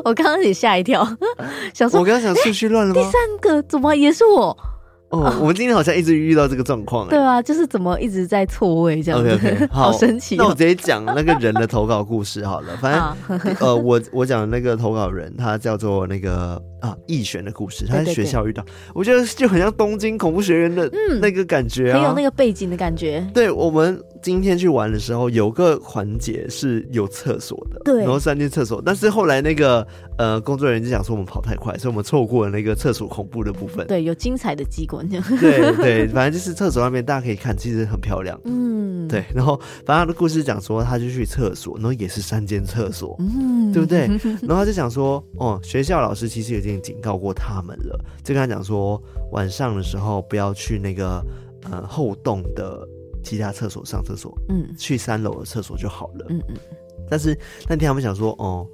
[0.06, 1.06] 我刚刚也吓一跳，
[1.74, 3.02] 想说，我刚刚想顺序乱了吗？
[3.02, 4.58] 第三个怎么也是我？
[5.14, 10.36] 哦，我们今天好像一直遇到这个状况，对啊，就是怎么一直在错位这样子，okay, okay, 好神奇。
[10.38, 12.92] 那我直接讲那个人的投稿故事好了，反
[13.30, 20.90] 正 呃，我我讲那个投稿人，他叫做那个啊，易璇的故事，他在学校遇到，我觉得就很像东京恐怖学院的
[21.22, 23.24] 那个感觉啊，很有那个背景的感觉。
[23.36, 29.86] 对，我们今天去玩的时候，有个环节是有厕所的，对，然后三间厕所，但是后来那个
[30.18, 33.86] 呃工作人员就讲说我们跑太快，所以我们错过了那个厕所恐怖的部分。
[33.86, 35.26] 对，有精彩的机关这样。
[35.40, 35.74] 对。
[35.76, 38.40] 对，反正就是厕所那边，大家可以看，其实很漂亮。
[38.46, 39.26] 嗯，对。
[39.36, 44.08] 然后，反正他的故事讲说，他就去厕所，然后也是三间厕所，嗯，对不对？
[44.48, 49.02] 然后他就讲说，哦，学校老师其实已经警告过他们了，就跟他讲说，
[49.34, 51.22] 晚上的时候不要去那个
[51.70, 52.88] 呃后洞的
[53.24, 56.26] 其他厕所上厕所，嗯，去三楼的厕所就好了。
[56.30, 56.56] 嗯嗯。
[57.10, 58.68] 但是那天他们想说，哦。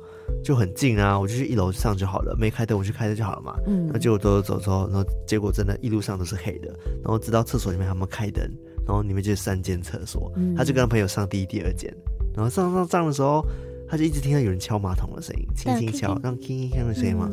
[0.43, 3.55] 就很近啊，我就去一楼上就好了，没开灯我去开灯就好了嘛。
[3.65, 6.67] 嗯，那结果走走走走，然后结果真的，一路上都是黑的。
[7.01, 8.47] 然后直到厕所里面他们开灯，
[8.85, 10.31] 然后里面就是三间厕所。
[10.35, 11.91] 嗯，他就跟他朋友上第一、第二间，
[12.35, 13.43] 然后上上上的时候，
[13.89, 17.27] 他就一直听到有人敲马桶的声音，轻轻敲，让轻轻敲的声音嘛。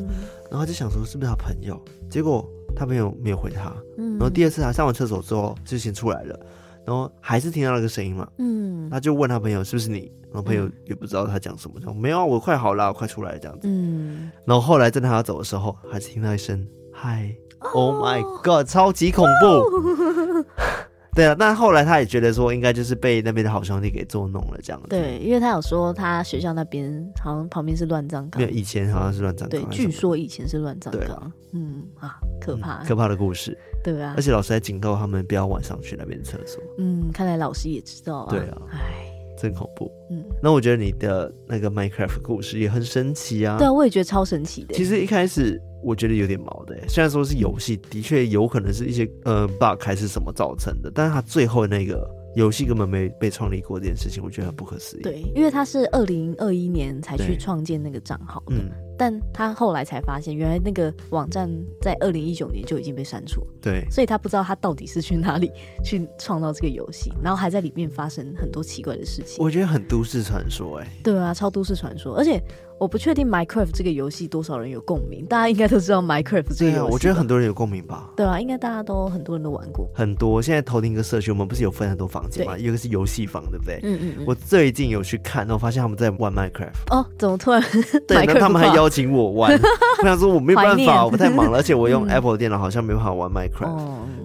[0.49, 1.79] 然后他就想说是不是他朋友？
[2.09, 2.43] 结果
[2.75, 3.71] 他朋友没有回他。
[3.99, 6.39] 嗯，然后第二次他上完厕所之后就先出来了。
[6.87, 17.35] 然后还是听到那个声音嘛，嗯，他就问他朋友是不是你，然后朋友也不知道他讲什么，说没有啊，我快好了，我快出来这样子，嗯，然后后来在他要走的时候，还是听到一声嗨
[17.73, 20.45] ，Oh my God，超级恐怖。
[21.13, 24.87] 对啊，但后来他也觉得说，应该就是被那边的好兄弟给捉弄了这样子。
[24.87, 28.39] 对，因为他有说他学校那边好像旁边是乱葬岗。
[28.39, 29.59] 没有，以前好像是乱葬岗。
[29.59, 31.31] 对，据说以前是乱葬岗。
[31.53, 33.57] 嗯啊，可怕，可怕的故事。
[33.93, 36.61] 对啊，而且老师还警告他们不要晚上去那边厕所。
[36.77, 38.29] 嗯，看来老师也知道啊。
[38.29, 39.89] 对啊，哎，真恐怖。
[40.11, 43.57] 嗯，那我觉得你的那个 Minecraft 故事也很神奇啊。
[43.57, 44.73] 对啊，我也觉得超神奇的。
[44.73, 45.61] 其实一开始。
[45.83, 55.03] 我觉得有点毛的，虽然说是游戏，的确有可能是一些呃 bug 还是什么造成的，但是他最后那个游戏根本没被创立过这件事情，我觉得很不可思议。
[55.03, 58.55] 对，因为他是二零二一年才去创建那个账号的。
[58.55, 58.71] 嗯。
[58.97, 61.49] 但他后来才发现，原来那个网站
[61.81, 63.45] 在二零一九年就已经被删除。
[63.61, 65.51] 对，所以他不知道他到底是去哪里
[65.83, 69.35] 去创造这个游戏，然后还在里面发生很多奇怪的事情。
[69.43, 70.87] 我觉得很都市传说，哎。
[71.03, 72.41] 对啊，超都市传说，而且
[72.79, 76.79] 我不确定 Minecraft 这个游戏多少人有共鸣，大家应该都知道 Minecraft 这个游戏。
[76.79, 78.11] 啊我觉得很多人有共鸣吧。
[78.15, 79.89] 对啊，应该大家都很多人都玩过。
[79.93, 82.57] 很多，现在头听一个社区，我们不是有分很多房间吗？
[82.57, 83.79] 一个是游戏房，对不对？
[83.83, 84.25] 嗯，嗯嗯。
[84.27, 86.71] 我最近有去看，然后发现他们在玩 Minecraft。
[86.91, 87.61] 哦，怎么突然？
[88.07, 89.51] 对，那 他们还邀请我玩。
[89.99, 93.79] 我想说我没有办法，我太忙了， 而且我用 Apple 电脑好像没办法玩 Minecraft。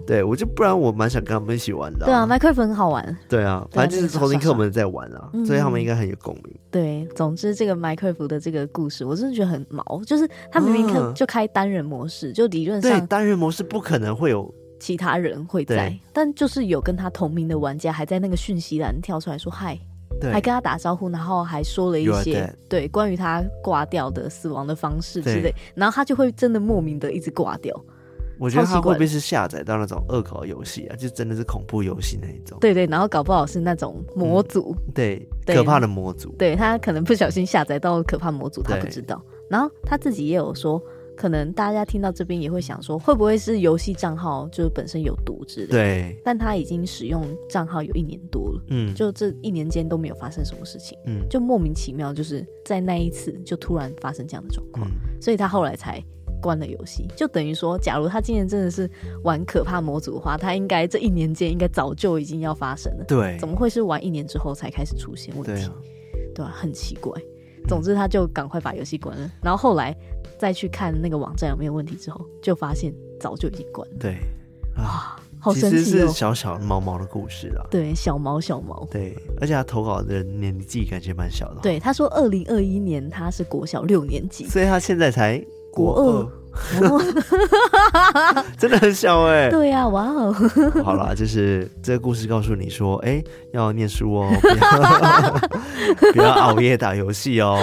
[0.07, 2.07] 对，我就不然我蛮想跟他们一起玩的。
[2.07, 3.16] 对啊，Minecraft 很好玩。
[3.29, 6.55] 对啊，反正就是头听课们在玩啊，所以他们应该很有共鸣。
[6.70, 19.79] 对，总之这个 Minecraft 的这个故事，我真的觉得很毛，就是他明明可就开单人模式，就理论上对单人模式不可能会有其他人会在，但就是有跟他同名的玩家还在那个讯息栏跳出来说嗨。
[20.31, 27.75] 还跟他打招呼，然后还说了一些对关于他挂掉的死亡的方式之类，然后他就会真的莫名的一直挂掉。
[28.39, 30.97] 我觉得他会不会是下载到那种恶搞游戏啊？
[30.97, 32.59] 就真的是恐怖游戏那一种？
[32.61, 36.35] 对对，然后搞不好是那种模组，嗯、对，对，可怕的模组。
[36.39, 39.23] 对，他可能不小心下载到可怕模组，他不知道。
[39.49, 40.83] 然后他自己也有说。
[41.23, 45.73] 可能大家听到这边也会想说，会不会是游戏账号就本身有毒之类的？
[45.73, 46.21] 对。
[46.25, 56.03] 但他已经使用账号有一年多了，嗯，就这一年间都没有发生什么事情，嗯，就莫名其妙，就是在那一次就突然发生这样的状况，嗯，所以他后来才
[56.41, 57.07] 关了游戏。
[57.17, 58.91] 就等于说，假如他今年真的是
[59.23, 65.53] 玩可怕模组的话，他应该这一年间应该早就已经要发生了，对，怎么会是玩一年之后才开始出现问题？
[65.53, 65.73] 对啊，
[66.35, 67.13] 对啊，很奇怪。
[67.69, 69.97] 总之，他就赶快把游戏关了，然后后来
[70.43, 73.95] 再去看那个网站有没有问题之后，就发现早就已经关了。
[74.01, 74.17] 对，
[74.77, 75.71] 啊，好神奇哦！
[75.71, 77.63] 其实是小小毛毛的故事啊。
[77.71, 78.85] 对，小毛小毛。
[78.91, 81.61] 对，而且他投稿的年纪感觉蛮小的。
[81.63, 85.41] 对，他说二零二一年他是国小六年级，所以他现在才
[85.73, 86.27] 国二。
[88.59, 89.51] 真的很小哎、欸。
[89.55, 90.35] 对呀、啊，哇哦。
[90.83, 94.67] 好了，就是这个故事告诉你说，哎、欸，要念书哦，不要，
[96.13, 97.57] 不要熬夜打游戏哦。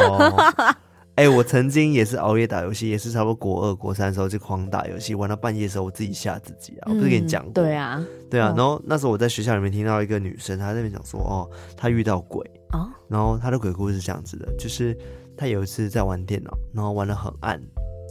[1.19, 6.87] 哎、欸，我曾经也是熬夜打游戏，也是差不多国二、国三的时候就狂打游戏，玩到半夜的时候我自己吓自己啊。
[6.87, 7.51] 我不是跟你讲过？
[7.51, 8.53] 对啊，对啊。
[8.55, 12.87] 然后那时候我在学校里面听到一个女生，她在那边讲说，哦，她遇到鬼哦。
[13.09, 14.97] 然后她的鬼故事是这样子的，就是
[15.35, 17.61] 她有一次在玩电脑，然后玩的很暗。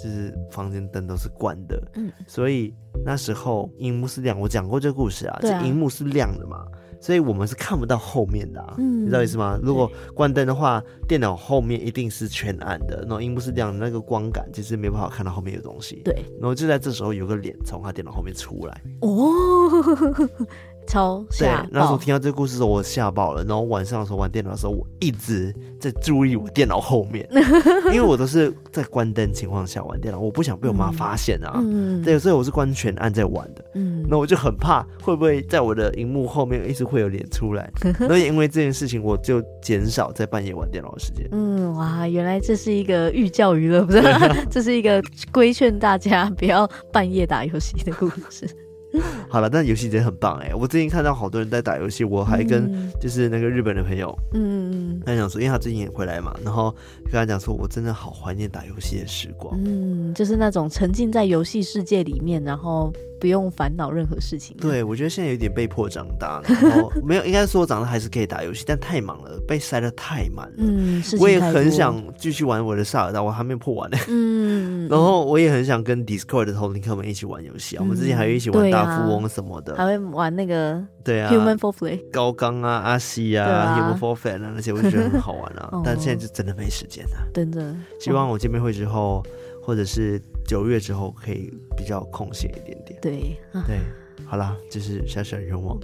[0.00, 2.72] 就是房间灯都是关的，嗯，所以
[3.04, 4.38] 那时候荧幕是亮。
[4.38, 6.64] 我讲过这个故事啊，这荧幕是亮的嘛，
[7.00, 9.58] 所以我们是看不到后面的，啊，嗯，你知道意思吗？
[9.62, 16.14] 如果关灯的话，电脑后面一定是全暗的，然后荧幕是亮的，那个光感其实没办法看到后面有东西，对。
[16.40, 20.18] 然后就在这时候，有个脸从他电脑后面出来，哦。
[20.88, 21.62] 超吓！
[21.62, 23.44] 对，那时候听到这个故事的时候，我吓爆了。
[23.44, 27.28] 然后晚上的时候玩电脑的时候，我一直在注意我电脑后面，
[27.92, 31.52] 因为我都是在关灯情况下玩电脑，我不想被我妈发现啊。
[31.56, 33.64] 嗯，对，所以我是关全暗在玩的。
[33.74, 37.70] 嗯，那我就很怕会不会在我的荧幕后面一直会有脸出来。
[38.08, 41.28] 所以因为这件事情，我就减少在半夜玩电脑的时间。
[41.32, 44.02] 嗯，哇，原来这是一个寓教于乐，不是？
[44.50, 48.48] 这是一个规劝大家不要半夜打游戏的故事。
[49.28, 50.54] 好了，但游戏真的很棒哎！
[50.54, 56.74] 我最近看到好多人在打游戏，我还跟就是那个日本的朋友，嗯，他讲说，因为他最近也回来嘛，然后
[57.04, 62.92] 跟他讲说，我真的好怀念打游戏的时光，嗯，就是那种沉浸在游戏世界里面，然后。
[63.20, 64.56] 不用烦恼任何事情。
[64.60, 70.54] 对，我觉得现在有点被迫长大，然后没有，应该说我长大还是可以打游戏，但太忙了，被塞得太满了。
[70.58, 73.98] 嗯，我也很想继续玩我的萨尔达，我还没破完呢。
[74.06, 77.80] 嗯， 然后我也很想跟 Discord 的同龄客们一起玩游戏啊。
[77.82, 85.70] 我们之前还有一起玩大富翁什么的，还会玩那个对啊，Human for Play，高刚啊，阿西啊，Human for Flat 啊那些，我就觉得很好玩啊。
[85.84, 87.16] 但现在就真的没时间了。
[87.32, 89.22] 真的，希望我见面会之后，
[89.62, 90.20] 或者是。
[90.48, 92.98] 九月之后可以比较空闲一点点。
[93.02, 93.78] 对，对，
[94.24, 95.78] 好啦，就是小小愿望，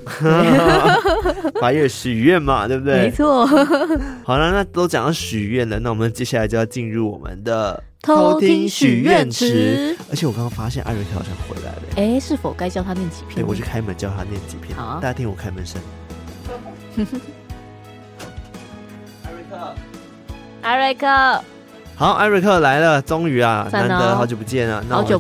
[1.61, 2.95] 八月许愿嘛，对不对？
[3.03, 3.45] 没错。
[4.25, 9.97] 好了，那都讲到许愿了，那我们接下来就要进入我们的偷听许愿池。
[10.11, 13.37] 而且我刚刚发现艾瑞克好像回来了，哎，是否该教他念几篇？
[13.37, 14.77] 对，我去开门教他念几篇。
[14.77, 15.81] 好，大家听我开门声。
[19.25, 19.75] 艾瑞克，
[20.63, 21.45] 艾瑞克。
[21.97, 25.17] 好，艾瑞克来了，终于啊，难得好久不见了，那我就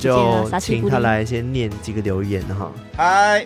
[0.58, 2.72] 请他来先念几个留言哈。
[2.96, 3.44] 嗨，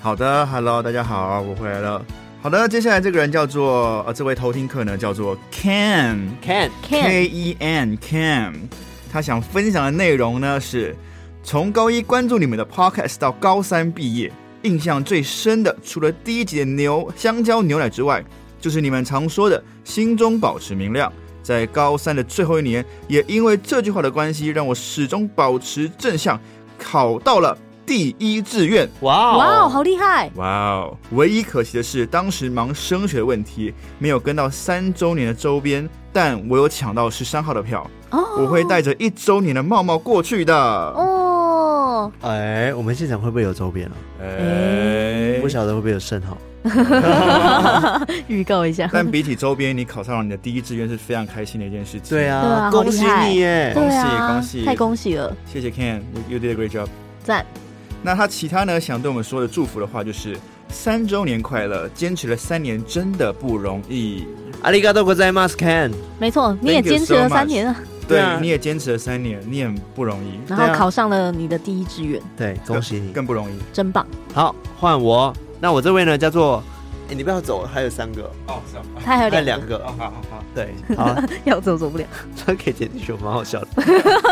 [0.00, 2.04] 好的，Hello，大家好，我回来了。
[2.40, 8.54] 好的，接下来这个人叫做呃，这位偷听客呢叫做 Ken，Ken，K E N，Ken，
[9.12, 10.94] 他想分享的内容呢是
[11.42, 18.24] 从高一关注你们的 Podcast 到高三毕业，印象最深的除了第一集的牛香蕉牛奶之外，
[18.60, 21.12] 就是你们常说的心中保持明亮。
[21.42, 26.40] 在高三的最后一年，也因为这句话的关系，让我始终保持正向，
[26.78, 28.86] 考到了第一志愿。
[29.00, 30.30] 哇哇，好厉害！
[30.36, 37.90] 哇哦，唯一可惜的是，当时忙升学的问题，没有跟到三周年的周边，但我有抢到十三号的票。
[38.10, 40.54] 哦，我会带着一周年的帽帽过去的。
[40.54, 43.92] 哦，哎，我们现场会不会有周边啊？
[44.22, 46.36] 哎，不晓得会不会有圣号。
[48.26, 52.10] 预告一下， 但比起周边，你考上了你的第一志愿是非常开心的一件事情。
[52.10, 53.72] 对啊，恭喜你耶！
[53.74, 53.96] 恭喜
[54.26, 55.34] 恭喜，太恭喜了！
[55.50, 56.86] 谢谢 Ken，you did a great job。
[57.24, 57.46] 赞。
[58.01, 58.79] 那他其他呢？
[58.79, 61.87] 想对我们说的祝福的话，就是三周年快乐！
[61.89, 64.25] 坚持了三年真的不容易。
[64.61, 65.91] ありがとうございます，Ken。
[66.19, 67.75] 没错，你也坚持了三年啊。
[68.05, 70.37] 对，你也坚持了三年，你也不容易。
[70.47, 74.05] 然后考上了你的第一志愿，对，恭喜你，更不容易，真棒。
[74.33, 75.33] 好，换我。
[75.61, 76.61] 那我这位呢，叫做
[77.08, 78.30] 哎，你不要走，还有三个。
[78.46, 82.04] 哦，是啊，他还有两个，哦，好好好，对，好， 要走走不了，
[82.36, 83.82] 这可以剪进去，蛮好笑的，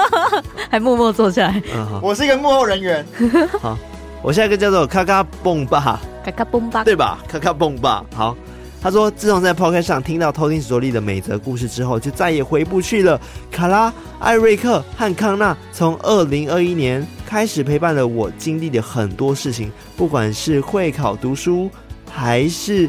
[0.70, 1.62] 还默默坐下来。
[1.74, 3.04] 嗯，好，我是一个幕后人员。
[3.60, 3.76] 好，
[4.22, 7.18] 我下一个叫做咔咔蹦吧，咔咔蹦吧，对吧？
[7.28, 8.36] 咔咔蹦吧，好。
[8.78, 13.20] 他说：“自从在 Podcast 上听到偷听史多利的每则故事之后，就再也回不去了。
[13.50, 21.68] 卡拉、艾瑞克和康纳从二零二一年开始陪伴了我，经历了很多事情，不管是会考读书，
[22.16, 22.88] 还是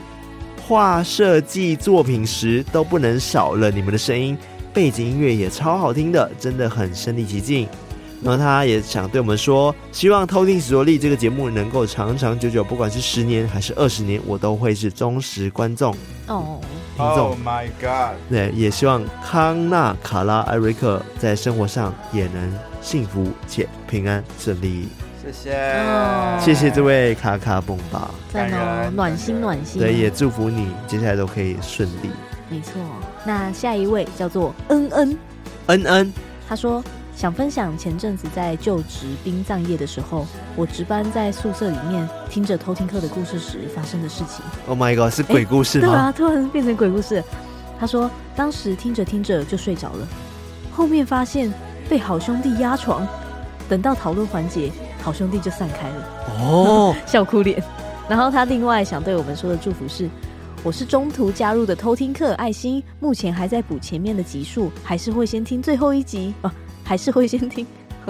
[0.65, 4.37] 画设计作品时，都不能少了你们的声音。
[4.73, 7.67] 背景音乐也超好听的，真的很身临其境。”
[8.23, 15.93] 然后他也想对我们说，希望偷听史多利这个节目能够长长久久，不管是十年还是二十年，我都会是忠实观众
[16.27, 16.59] 哦，
[16.95, 17.29] 听众。
[17.29, 18.15] Oh my god！
[18.29, 22.51] 对，也希望康纳、卡拉、艾瑞克在生活上也能
[22.81, 24.87] 幸福且平安顺利。
[25.31, 29.81] 谢谢，谢谢这位卡卡蹦吧，赞哦，暖心暖心。
[29.81, 32.09] 对，也祝福你接下来都可以顺利。
[32.49, 32.73] 没错，
[33.25, 35.17] 那下一位叫做恩恩，
[35.67, 36.13] 恩恩，
[36.47, 36.83] 他说。
[37.15, 44.45] 想分享前阵子在就职殡葬业的时候，我值班在宿舍里面听着偷听课的故事时发生的事情。
[44.67, 45.87] Oh my god，是鬼故事吗？
[45.87, 47.23] 对啊，突然变成鬼故事。
[47.79, 50.07] 他说，当时听着听着就睡着了，
[50.71, 51.51] 后面发现
[51.89, 53.07] 被好兄弟压床，
[53.67, 54.71] 等到讨论环节，
[55.07, 56.09] 好兄弟就散开了。
[56.41, 57.63] 哦， 笑哭脸。
[58.09, 60.09] 然后他另外想对我们说的祝福是：
[60.63, 66.53] 我是中途加入的偷听课爱心，目前还在补前面的集数，还是会先听最后一集啊。
[66.83, 67.65] 还是会先听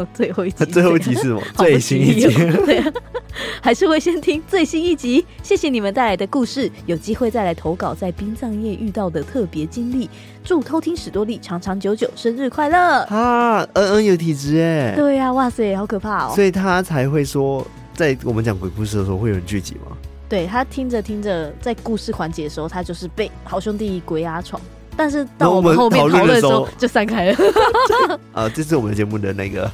[0.14, 1.42] 最后一集， 最后一集是什么？
[1.56, 2.28] 最新一集。
[2.66, 2.92] 对啊，
[3.62, 5.26] 还是会先听最新一集。
[5.44, 10.10] 谢谢你们带来的故事，有机会再来投稿在殡葬业遇到的特别经历。
[10.44, 12.78] 祝偷听史多利长长久久，生日快乐！
[13.10, 16.32] 啊，恩恩有体质哎，对呀、啊，哇塞，好可怕哦！
[16.34, 19.98] 所以他才会说，在我们讲鬼故事的时候会有人聚集吗？
[20.30, 24.62] 对，他听着听着，在故事环节的时候，他就是被好兄弟鬼压床。
[24.96, 27.38] 但是到我们后面讨论的时候就散开了。
[28.34, 29.70] 啊，这是我们的节目的那个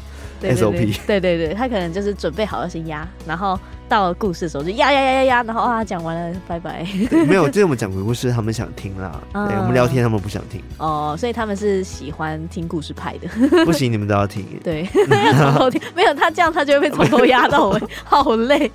[0.50, 0.98] SOP。
[1.06, 6.86] 对对对，他可能就是准备好了先压，然后到了故事的时候就压压压压压，然后啊讲完了，拜拜。
[7.28, 9.20] 没有，就是我们讲鬼故事，他们想听啦。
[9.34, 10.62] 对，我们聊天，他们不想听。
[10.78, 13.28] 哦，所以他们是喜欢听故事派的。
[13.66, 14.46] 不行，你们都要听。
[14.64, 15.82] 对，要从头听。
[15.96, 18.72] 没有他这样，他就会被从头压到尾，好累。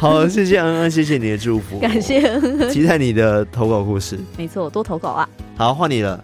[0.00, 4.18] 好，谢谢恩恩，谢谢你的祝福，感谢恩恩，期待你的投稿故事。
[4.36, 5.28] 没错，多投稿啊！
[5.56, 6.22] 好，换你了。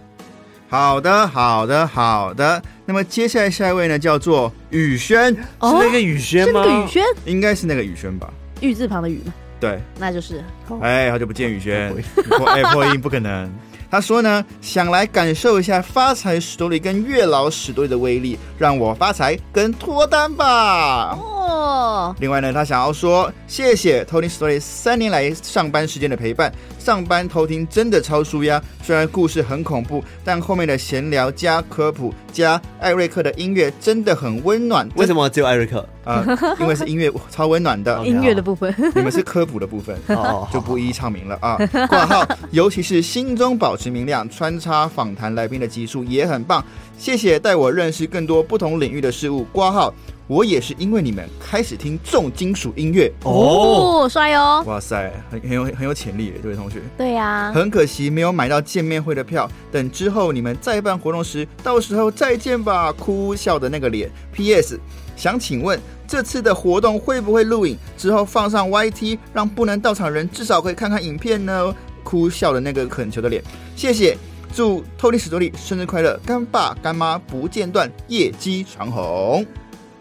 [0.71, 2.63] 好的，好的，好的。
[2.87, 6.63] 那么接下来下一位呢，叫做宇轩，哦、是那个宇轩吗？
[6.63, 8.33] 是那个宇轩，应该是那个宇轩吧？
[8.61, 9.21] 玉字旁的宇，
[9.59, 10.45] 对，那就是。
[10.81, 11.93] 哎，好久不见，宇轩，
[12.39, 13.53] 破哎破音不可能。
[13.91, 21.19] 他说呢，想来感受一下发财史多利跟月老史多利的威力，让我发财跟脱单吧。
[21.21, 21.40] 哦。
[22.19, 28.63] 另外呢，他想要说，谢谢偷听史多利三年来上班时间的陪伴，上班偷听真的超舒压。
[28.83, 34.89] 虽然故事很恐怖，但后面的闲聊加科普加艾瑞克的音乐真的很温暖。
[34.97, 35.87] 为什么只有艾瑞克？
[36.03, 39.97] 啊、呃，因为是音乐超温暖的 音乐的部分， 你们是科普的部分，
[40.51, 41.59] 就不一一唱名了啊。
[41.89, 46.65] 挂号，尤其是心中保持明亮，穿插访谈来宾的集数也很棒。
[47.01, 49.45] 谢谢带我认识更多不同领域的事物。
[49.45, 49.91] 挂号，
[50.27, 54.63] 我也是因为你们开始听重金属音乐哦，帅哦！
[54.67, 56.79] 哇塞，很很有很有潜力耶，这位同学。
[56.99, 62.93] 对呀、啊，很可惜没有买到见面会的票，等之后你们再办活动时，到时候再见吧。
[62.93, 64.11] 哭笑的那个脸。
[64.31, 64.79] P.S.
[65.17, 67.79] 想请问这次的活动会不会录影？
[67.97, 71.75] 之后放上 YT，让不能到场人至少可以看看影片呢？
[72.03, 73.43] 哭笑的那个恳求的脸，
[73.77, 74.17] 谢谢。
[74.55, 79.47] 祝偷听史多利生日快乐，干爸干妈不间断，业绩长虹。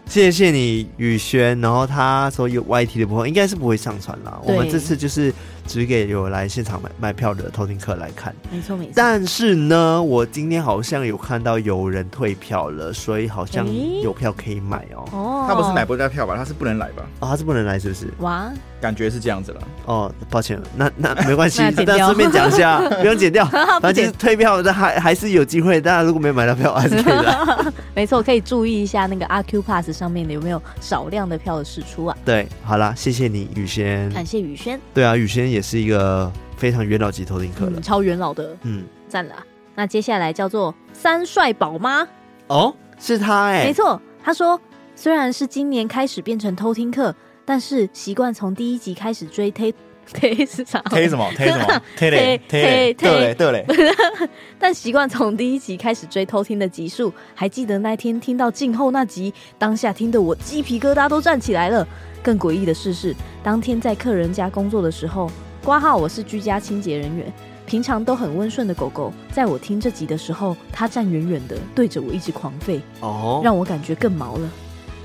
[0.06, 4.42] 谢谢你宇轩，然后他说有 YT 的部分应该是不会上传了。
[4.44, 5.34] 我们这次就是。
[5.70, 8.94] 只给有来现场买卖票的偷听客来看，没错没错。
[8.96, 13.68] 但是呢，我今天好像有看到有人退票了，所以好像
[14.02, 15.06] 有票可以买哦。
[15.12, 16.36] 哦，他不是买不到票吧？
[16.36, 17.04] 他是不能来吧？
[17.20, 18.12] 哦，他是不能来，是不是？
[18.18, 18.52] 哇，
[18.82, 19.62] 感觉是这样子了。
[19.86, 23.46] 哦，抱歉，那那没关系， 那顺便讲一下， 不用剪掉。
[23.80, 27.74] 反正退票的还还是有机会，大家如果没有买到票，还是可以的。
[27.94, 32.18] 没错，可以注意一下那个阿 Q Pass 上面的有没有少量的票的释出啊？
[32.26, 34.80] 对，好啦，谢谢你宇轩，感谢宇轩。
[34.96, 35.59] 对啊，宇轩也。
[35.60, 39.36] 也是一个非常元老级偷听客了，嗯，超元老的，嗯，赞了。
[39.76, 42.08] 那接下来叫做三帅宝妈
[42.48, 44.02] 哦，是他哎，没错。
[44.24, 44.58] 他说，
[44.96, 49.74] 虽然是今年开始变成偷听客，但是习惯从第一集开始追推
[50.14, 50.80] 推是啥？
[50.84, 51.30] 推什么？
[51.36, 51.82] 推什么？
[51.98, 53.66] 推嘞推对嘞对嘞。
[54.58, 61.86] 但习惯从第一集开始追偷听的集数，还记得那天听到静候那集，当下听得我鸡皮疙瘩都站起来了。
[62.22, 65.32] 更诡异的事是，当天在客人家工作的时候，
[65.64, 67.32] 挂号我是居家清洁人员，
[67.66, 74.50] 平常都很温顺的狗狗，在我听这集的时候，它站远远的对着我一直狂吠，哦，让我感觉更毛了。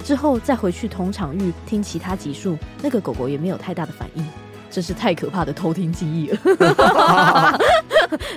[0.05, 4.25] 之后再回去同场域听其他集数，那个狗狗也没有太大的反应。
[4.75, 7.61] 真是太可怕的偷听记忆了。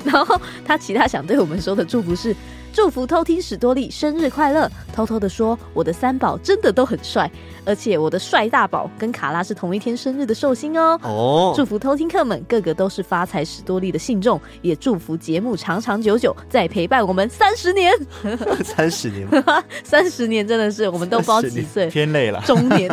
[0.05, 2.35] 然后他其他想对我们说的祝福是：
[2.71, 4.69] 祝福偷听史多利生日快乐。
[4.93, 7.29] 偷偷的说，我的三宝真的都很帅，
[7.65, 10.99] 而且我的帅大宝跟卡拉是同一天生日的寿星哦。
[11.03, 17.93] 哦，祝福偷听客们个个都是发财史多利的信众，也祝福节目长长久久，再陪伴我们三十年。
[18.63, 19.27] 三十年，
[19.83, 22.89] 三十年真的是我们都不知道几岁，偏累了，中年。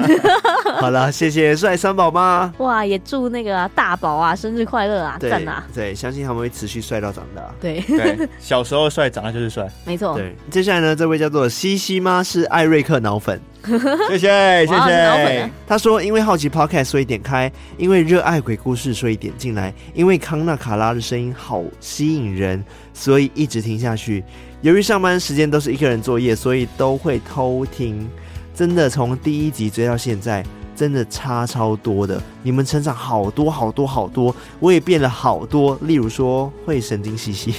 [0.81, 2.53] 好了，谢谢帅三宝妈。
[2.59, 5.65] 哇，也祝那个、啊、大宝啊生日快乐啊，赞啊！
[5.75, 7.43] 对，相信他们会持续帅到长大。
[7.61, 10.15] 对对，小时候帅，长大 就是帅，没错。
[10.17, 13.41] 对，接下来呢，这位叫做西西妈是艾瑞克脑粉，
[14.09, 15.51] 谢谢谢谢。
[15.67, 24.23] 他说，因为好奇 Podcast 所以点开，因为热爱鬼故事所以点进来，因为康纳卡拉的声音好吸引人，所以一直听下去。
[24.63, 28.09] 由于上班时间都是一个人作业，所以都会偷听。
[28.55, 30.45] 真的从第一集追到现在。
[30.75, 35.79] 真的差超多的，你们成长好多好多好多，我也变了好多。
[35.83, 37.55] 例如说会神经兮兮，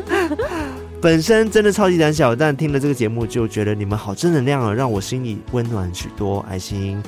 [1.00, 7.02] 本身真的超级胆小，但听了这个节目就觉得你们好正能量啊，让我心里温暖许多，爱心。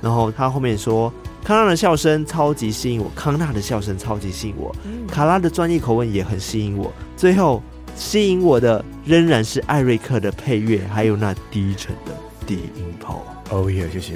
[0.00, 1.12] 然后他后面说，
[1.44, 4.74] 康纳的笑声超级吸引我，康纳的笑声超级吸引我，
[5.08, 6.90] 卡拉的专业口吻也很吸引我。
[7.18, 7.62] 最后
[7.94, 12.12] 吸引我的仍然是艾瑞克的配乐，还有那低沉的
[12.46, 13.22] 低音炮。
[13.50, 14.14] 哦耶，谢谢。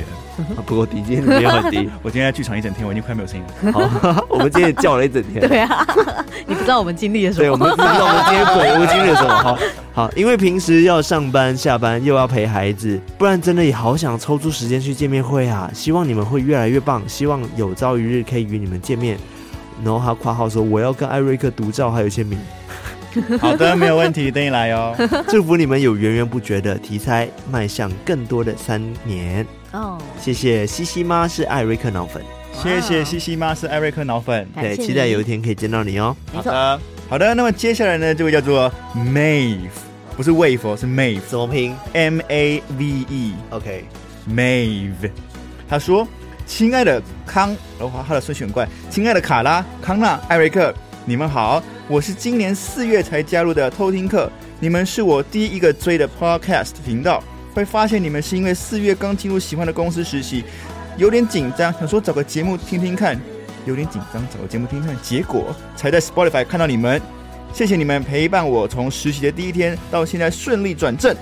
[0.64, 3.72] 不过低今天没有很低， 我今天在剧场一整天，我已经快没有声音了。
[4.12, 5.40] 好，我们今天也叫了一整天。
[5.46, 5.86] 对啊，
[6.46, 7.42] 你不知道我们经历了什么？
[7.42, 9.34] 对，我们不知道我们今天鬼屋经历了什么。
[9.42, 9.58] 好，
[9.92, 15.70] 好，因为平时要上班、下班，又要陪孩子，不然真的也好想抽出时间去见面会啊！
[15.74, 19.18] 希望你们会越来越棒，希望有朝一日可以与你们见面。
[19.82, 22.38] 然后他括号说：“我要跟艾瑞克独照，还有签名。”
[23.40, 24.94] 好的，没有问题，等你来哦。
[25.28, 29.46] 祝福你们有源源不绝的题材，迈向更多的三年。
[29.72, 34.46] 哦，谢谢西西妈是艾瑞克脑粉，谢谢西西妈是艾瑞克脑粉。
[34.54, 36.14] 对，期待有一天可以见到你哦。
[36.32, 37.34] 好的，好的。
[37.34, 39.58] 那么接下来呢，这位叫做 Mave，
[40.16, 45.10] 不是 Wave，是 Mave，怎么拼？M A V E，OK，Mave。
[45.68, 46.06] 他说
[46.46, 48.68] ：“亲爱的康，哦，他的顺序很怪。
[48.90, 50.72] 亲爱的卡拉、康纳、艾瑞克，
[51.04, 54.30] 你们好。”我是今年四月才加入的偷听客，
[54.60, 57.22] 你们是我第一个追的 podcast 频道。
[57.52, 60.44] 会发现你们是因为四月刚进入喜欢的公司实习，
[60.96, 63.16] 有点紧张，想说找个节目听听看，
[63.64, 67.00] 有点紧张，找个节目听听看，结果才在 Spotify 看到你们。
[67.52, 71.14] 谢谢你们陪伴我从实习的第一天到现在顺利转正，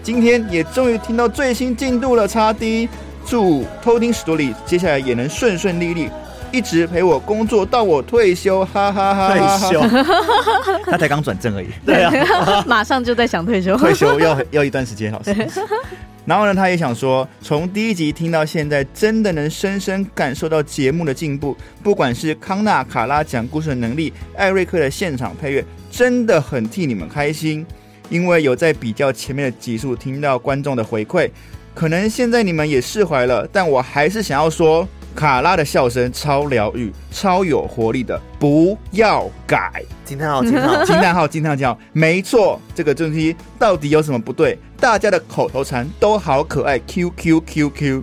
[0.00, 2.28] 今天也终于听到最新进度了。
[2.28, 2.88] 差 D，
[3.26, 6.08] 祝偷听史多利接下来也能顺顺利利。
[6.52, 9.58] 一直陪我工作到我退休，哈哈哈，哈！
[9.58, 9.80] 退休，
[10.84, 11.66] 他才刚转正而已。
[11.84, 12.12] 对啊，
[12.68, 13.74] 马上就在想退休。
[13.76, 15.34] 退休要要一段时间，老师。
[16.24, 21.56] 然后呢，他也想说，从第一集听到现在，真的能深深感受到节目的进步。
[21.82, 27.66] 不管是康纳、卡拉讲故事的能力，艾瑞克的现场配乐，真的很替你们开心。
[28.10, 31.30] 因为有在比较前面的集数听到观众的回馈，
[31.74, 34.86] 可能现在你们也释怀了，但我还是想要说。
[35.14, 39.84] 卡拉的笑声超疗愈、超有活力的，不要改！
[40.04, 40.42] 惊叹号！
[40.42, 40.84] 惊叹号！
[40.84, 41.28] 惊叹号！
[41.28, 41.78] 惊叹号！
[41.92, 44.58] 没错，这个正题到底有什么不对？
[44.80, 48.02] 大家的口头禅都好可爱， Q Q Q Q。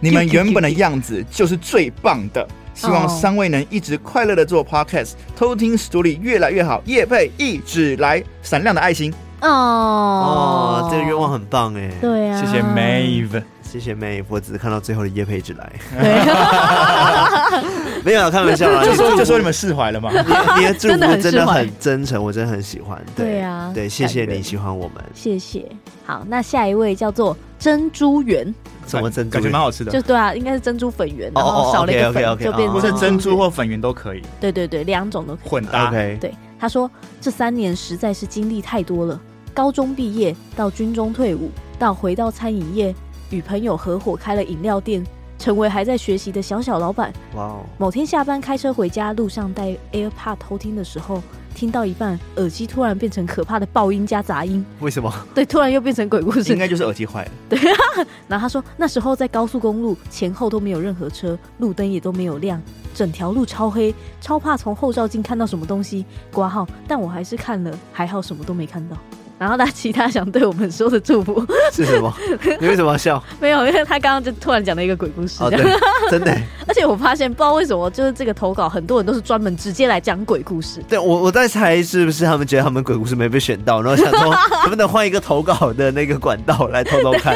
[0.00, 9.12] 你们原本的样子就是最棒的，希望三位能一直快乐的做 Podcast，偷听 Story 越来越好，业配一直来，闪亮的爱心。
[9.42, 11.90] 哦哦，这个愿望很棒哎！
[12.00, 13.42] 对啊，谢谢 Mave。
[13.70, 15.72] 谢谢妹，我只是看到最后的业配纸来，
[18.04, 20.10] 没有开玩笑啦，就说就说你们释怀了吗？
[20.58, 23.00] 你的祝福真的很真诚，我真的很喜欢。
[23.14, 25.70] 对啊，对，谢谢你喜欢我们，谢谢。
[26.04, 28.52] 好，那下一位叫做珍珠圆，
[28.88, 29.34] 什么珍珠？
[29.34, 34.22] 感觉蛮好吃的，就对啊，应该是珍珠粉圆，然后少了一个粉就变成珍珠或粉圆都可以。
[34.40, 35.92] 对对对，两种都混搭。
[35.92, 36.90] 对，他说
[37.20, 39.20] 这三年实在是经历太多了，
[39.54, 42.92] 高中毕业到军中退伍，到回到餐饮业。
[43.30, 45.04] 与朋友合伙开了饮料店，
[45.38, 47.12] 成为还在学习的小小老板。
[47.34, 47.60] 哇哦！
[47.78, 51.22] 某天下班开车回家，路上带 AirPod 偷听的时候，
[51.54, 54.64] 听到一半，耳机突然变成可怕的爆音加杂音。
[54.80, 55.12] 为什么？
[55.34, 56.52] 对，突然又变成鬼故事。
[56.52, 57.30] 应该就是耳机坏了。
[57.48, 62.60] 对啊，然后他说那时候在高速公路前后都没有任何车，路灯也都没有亮，
[62.94, 66.04] 整条路超黑，超怕从后照镜看到什么东西。
[66.32, 68.96] 挂号，但我还是看了，还好什么都没看到。
[69.40, 72.14] 然后他其他想对我们说的祝福是什么？
[72.60, 73.24] 你为什么要笑？
[73.40, 75.42] 没有，因为他刚刚就突然讲了一个鬼故事。
[76.10, 76.30] 真的。
[76.66, 80.84] 而且我发现，不知道为什么，就是这个投稿，很多人都是专门直接来讲鬼故事。
[80.86, 84.30] 对，我我在猜是不是他们觉得他们鬼故事没被选到，然后想说
[84.60, 87.34] 能不能换一个投稿的那个管道来偷偷看？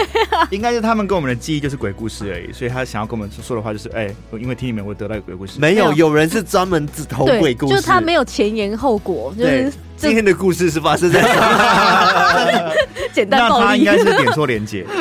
[0.51, 5.59] 应该是他们跟我们的记忆就是鬼故事而已，所以他想要跟我们说的话就是：哎，因为听你们我得到一个鬼故事。
[5.59, 9.73] 没有，有人是专门只投鬼故事，就是他没有前言后果，就是。
[9.97, 11.21] 今天的故事是发生在
[13.13, 14.85] 简单暴力，那他应该是点错连结。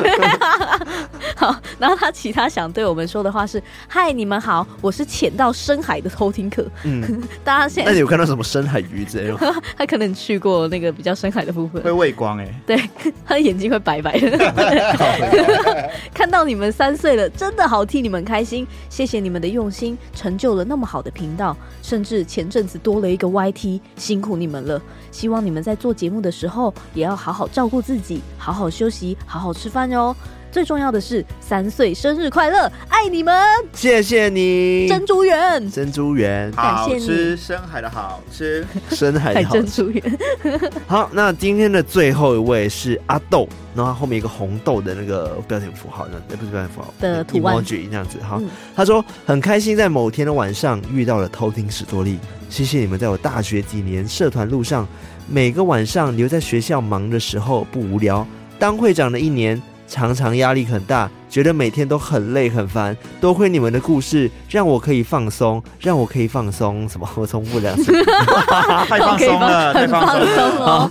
[1.44, 6.64] 好， 然后他其他想对我们说的话是：嗨，你们好，我是潜到深海的偷听客。
[6.84, 9.36] 嗯， 大家现在那你有看到什么深海鱼之类的？
[9.76, 12.54] 他可能去过那个比较深海的部分，会畏光哎、欸。
[12.66, 15.90] 对，他的眼睛会白白的。
[16.14, 18.66] 看到你们三岁了，真的好替你们开心。
[18.88, 24.80] 谢谢你们的用心，成就了那么好的频道，甚至前阵子多了一个 YT，辛苦你们了。
[25.10, 30.14] 希望你们在做节目的时候，也要好好照顾自己，好好休息，好好吃饭哟。
[30.54, 33.34] 最重要的是，三岁生日快乐，爱你们！
[33.72, 40.18] 谢谢你，珍珠圆，珍珠圆，好吃，深海的好吃，深海的好珍珠圆。
[40.86, 48.18] 好，那今天的最后一位是阿豆，然后后面一个红豆的那个标点符号，那不是标点符号的图案这样子。
[48.22, 52.16] 好，嗯、他说很开心在某天的晚上遇到了偷听史多利，
[52.48, 54.86] 谢谢你们在我大学几年社团路上，
[55.28, 58.24] 每个晚上留在学校忙的时候不无聊，
[58.56, 59.60] 当会长的一年。
[59.94, 62.96] 常常压力很大，觉得每天都很累很烦。
[63.20, 66.88] 多亏你们的故事，让我可以放松，让我可以放松。
[66.88, 67.08] 什么？
[67.14, 67.76] 我从不了，
[68.90, 70.90] 太放松了， 太放松了。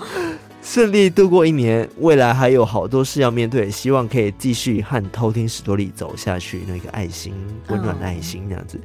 [0.61, 6.63] 顺利度过一年，未来还有好多事要面对，希望可以继续和偷听史多利走下去。
[6.65, 7.33] 那个爱心，
[7.67, 8.79] 温暖的爱心，这样子。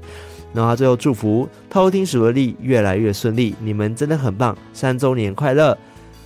[0.53, 5.79] 然后他最后祝福偷听史多利越来越顺利，你们真的很棒，三周年快乐！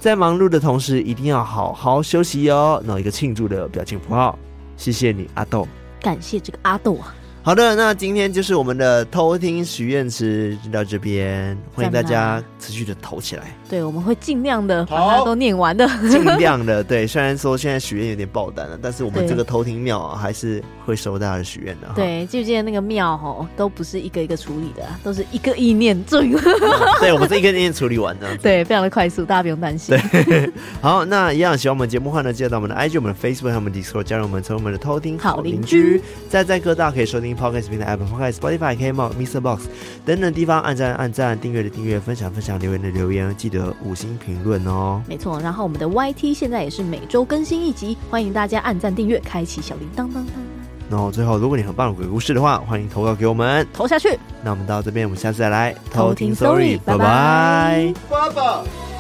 [0.03, 2.83] 在忙碌的同时，一定要好好休息哦。
[2.85, 4.37] 弄一个庆祝的表情符号，
[4.77, 5.65] 谢谢你，阿豆。
[6.01, 7.15] 感谢这个阿豆啊。
[7.45, 13.43] 好的，那今天就是我们的偷听许愿池就到这边，欢迎大家持续的投起来。
[13.69, 16.85] 对，我们会尽量的把它都念完的，尽量的。
[16.85, 21.89] 对，虽然说现在许愿有点爆单了，但是我们这个偷听庙啊，还是会收大家的许愿的。
[21.97, 26.23] 对，记不记得那个庙哦，都不是一个一个处理的，都是一个意念做。
[27.01, 28.29] 对，我们是一个意念处理完的。
[28.39, 29.99] 对，非常的快速，大家不用担心。
[30.13, 30.49] 对，
[30.81, 36.01] 好，那一样喜欢我们节目的话呢，记得到我们的 IG、我们的 Facebook 和我们 Discord 加入我们，成为我们的偷听好邻居。
[36.29, 37.32] 在在各大可以收听。
[37.37, 39.41] Podcast 平台 Apple Podcast、Spotify、KKBOX、Mr.
[39.41, 39.63] Box
[40.05, 45.03] 等等地方按赞、按赞、订阅的订阅、分享、分享、留言的留言，记得五星评论哦。
[45.09, 50.27] 没错，然后我们的 YT 现在也是每周更新一集，欢迎大家按赞、订阅、开启小铃铛铛铛。
[50.91, 54.19] 然后最后，如果你很棒的鬼故事的话，欢迎投稿给我们，投下去。
[54.45, 58.92] 那我们到这边，我们下次再来偷听 Story，拜拜，爸爸。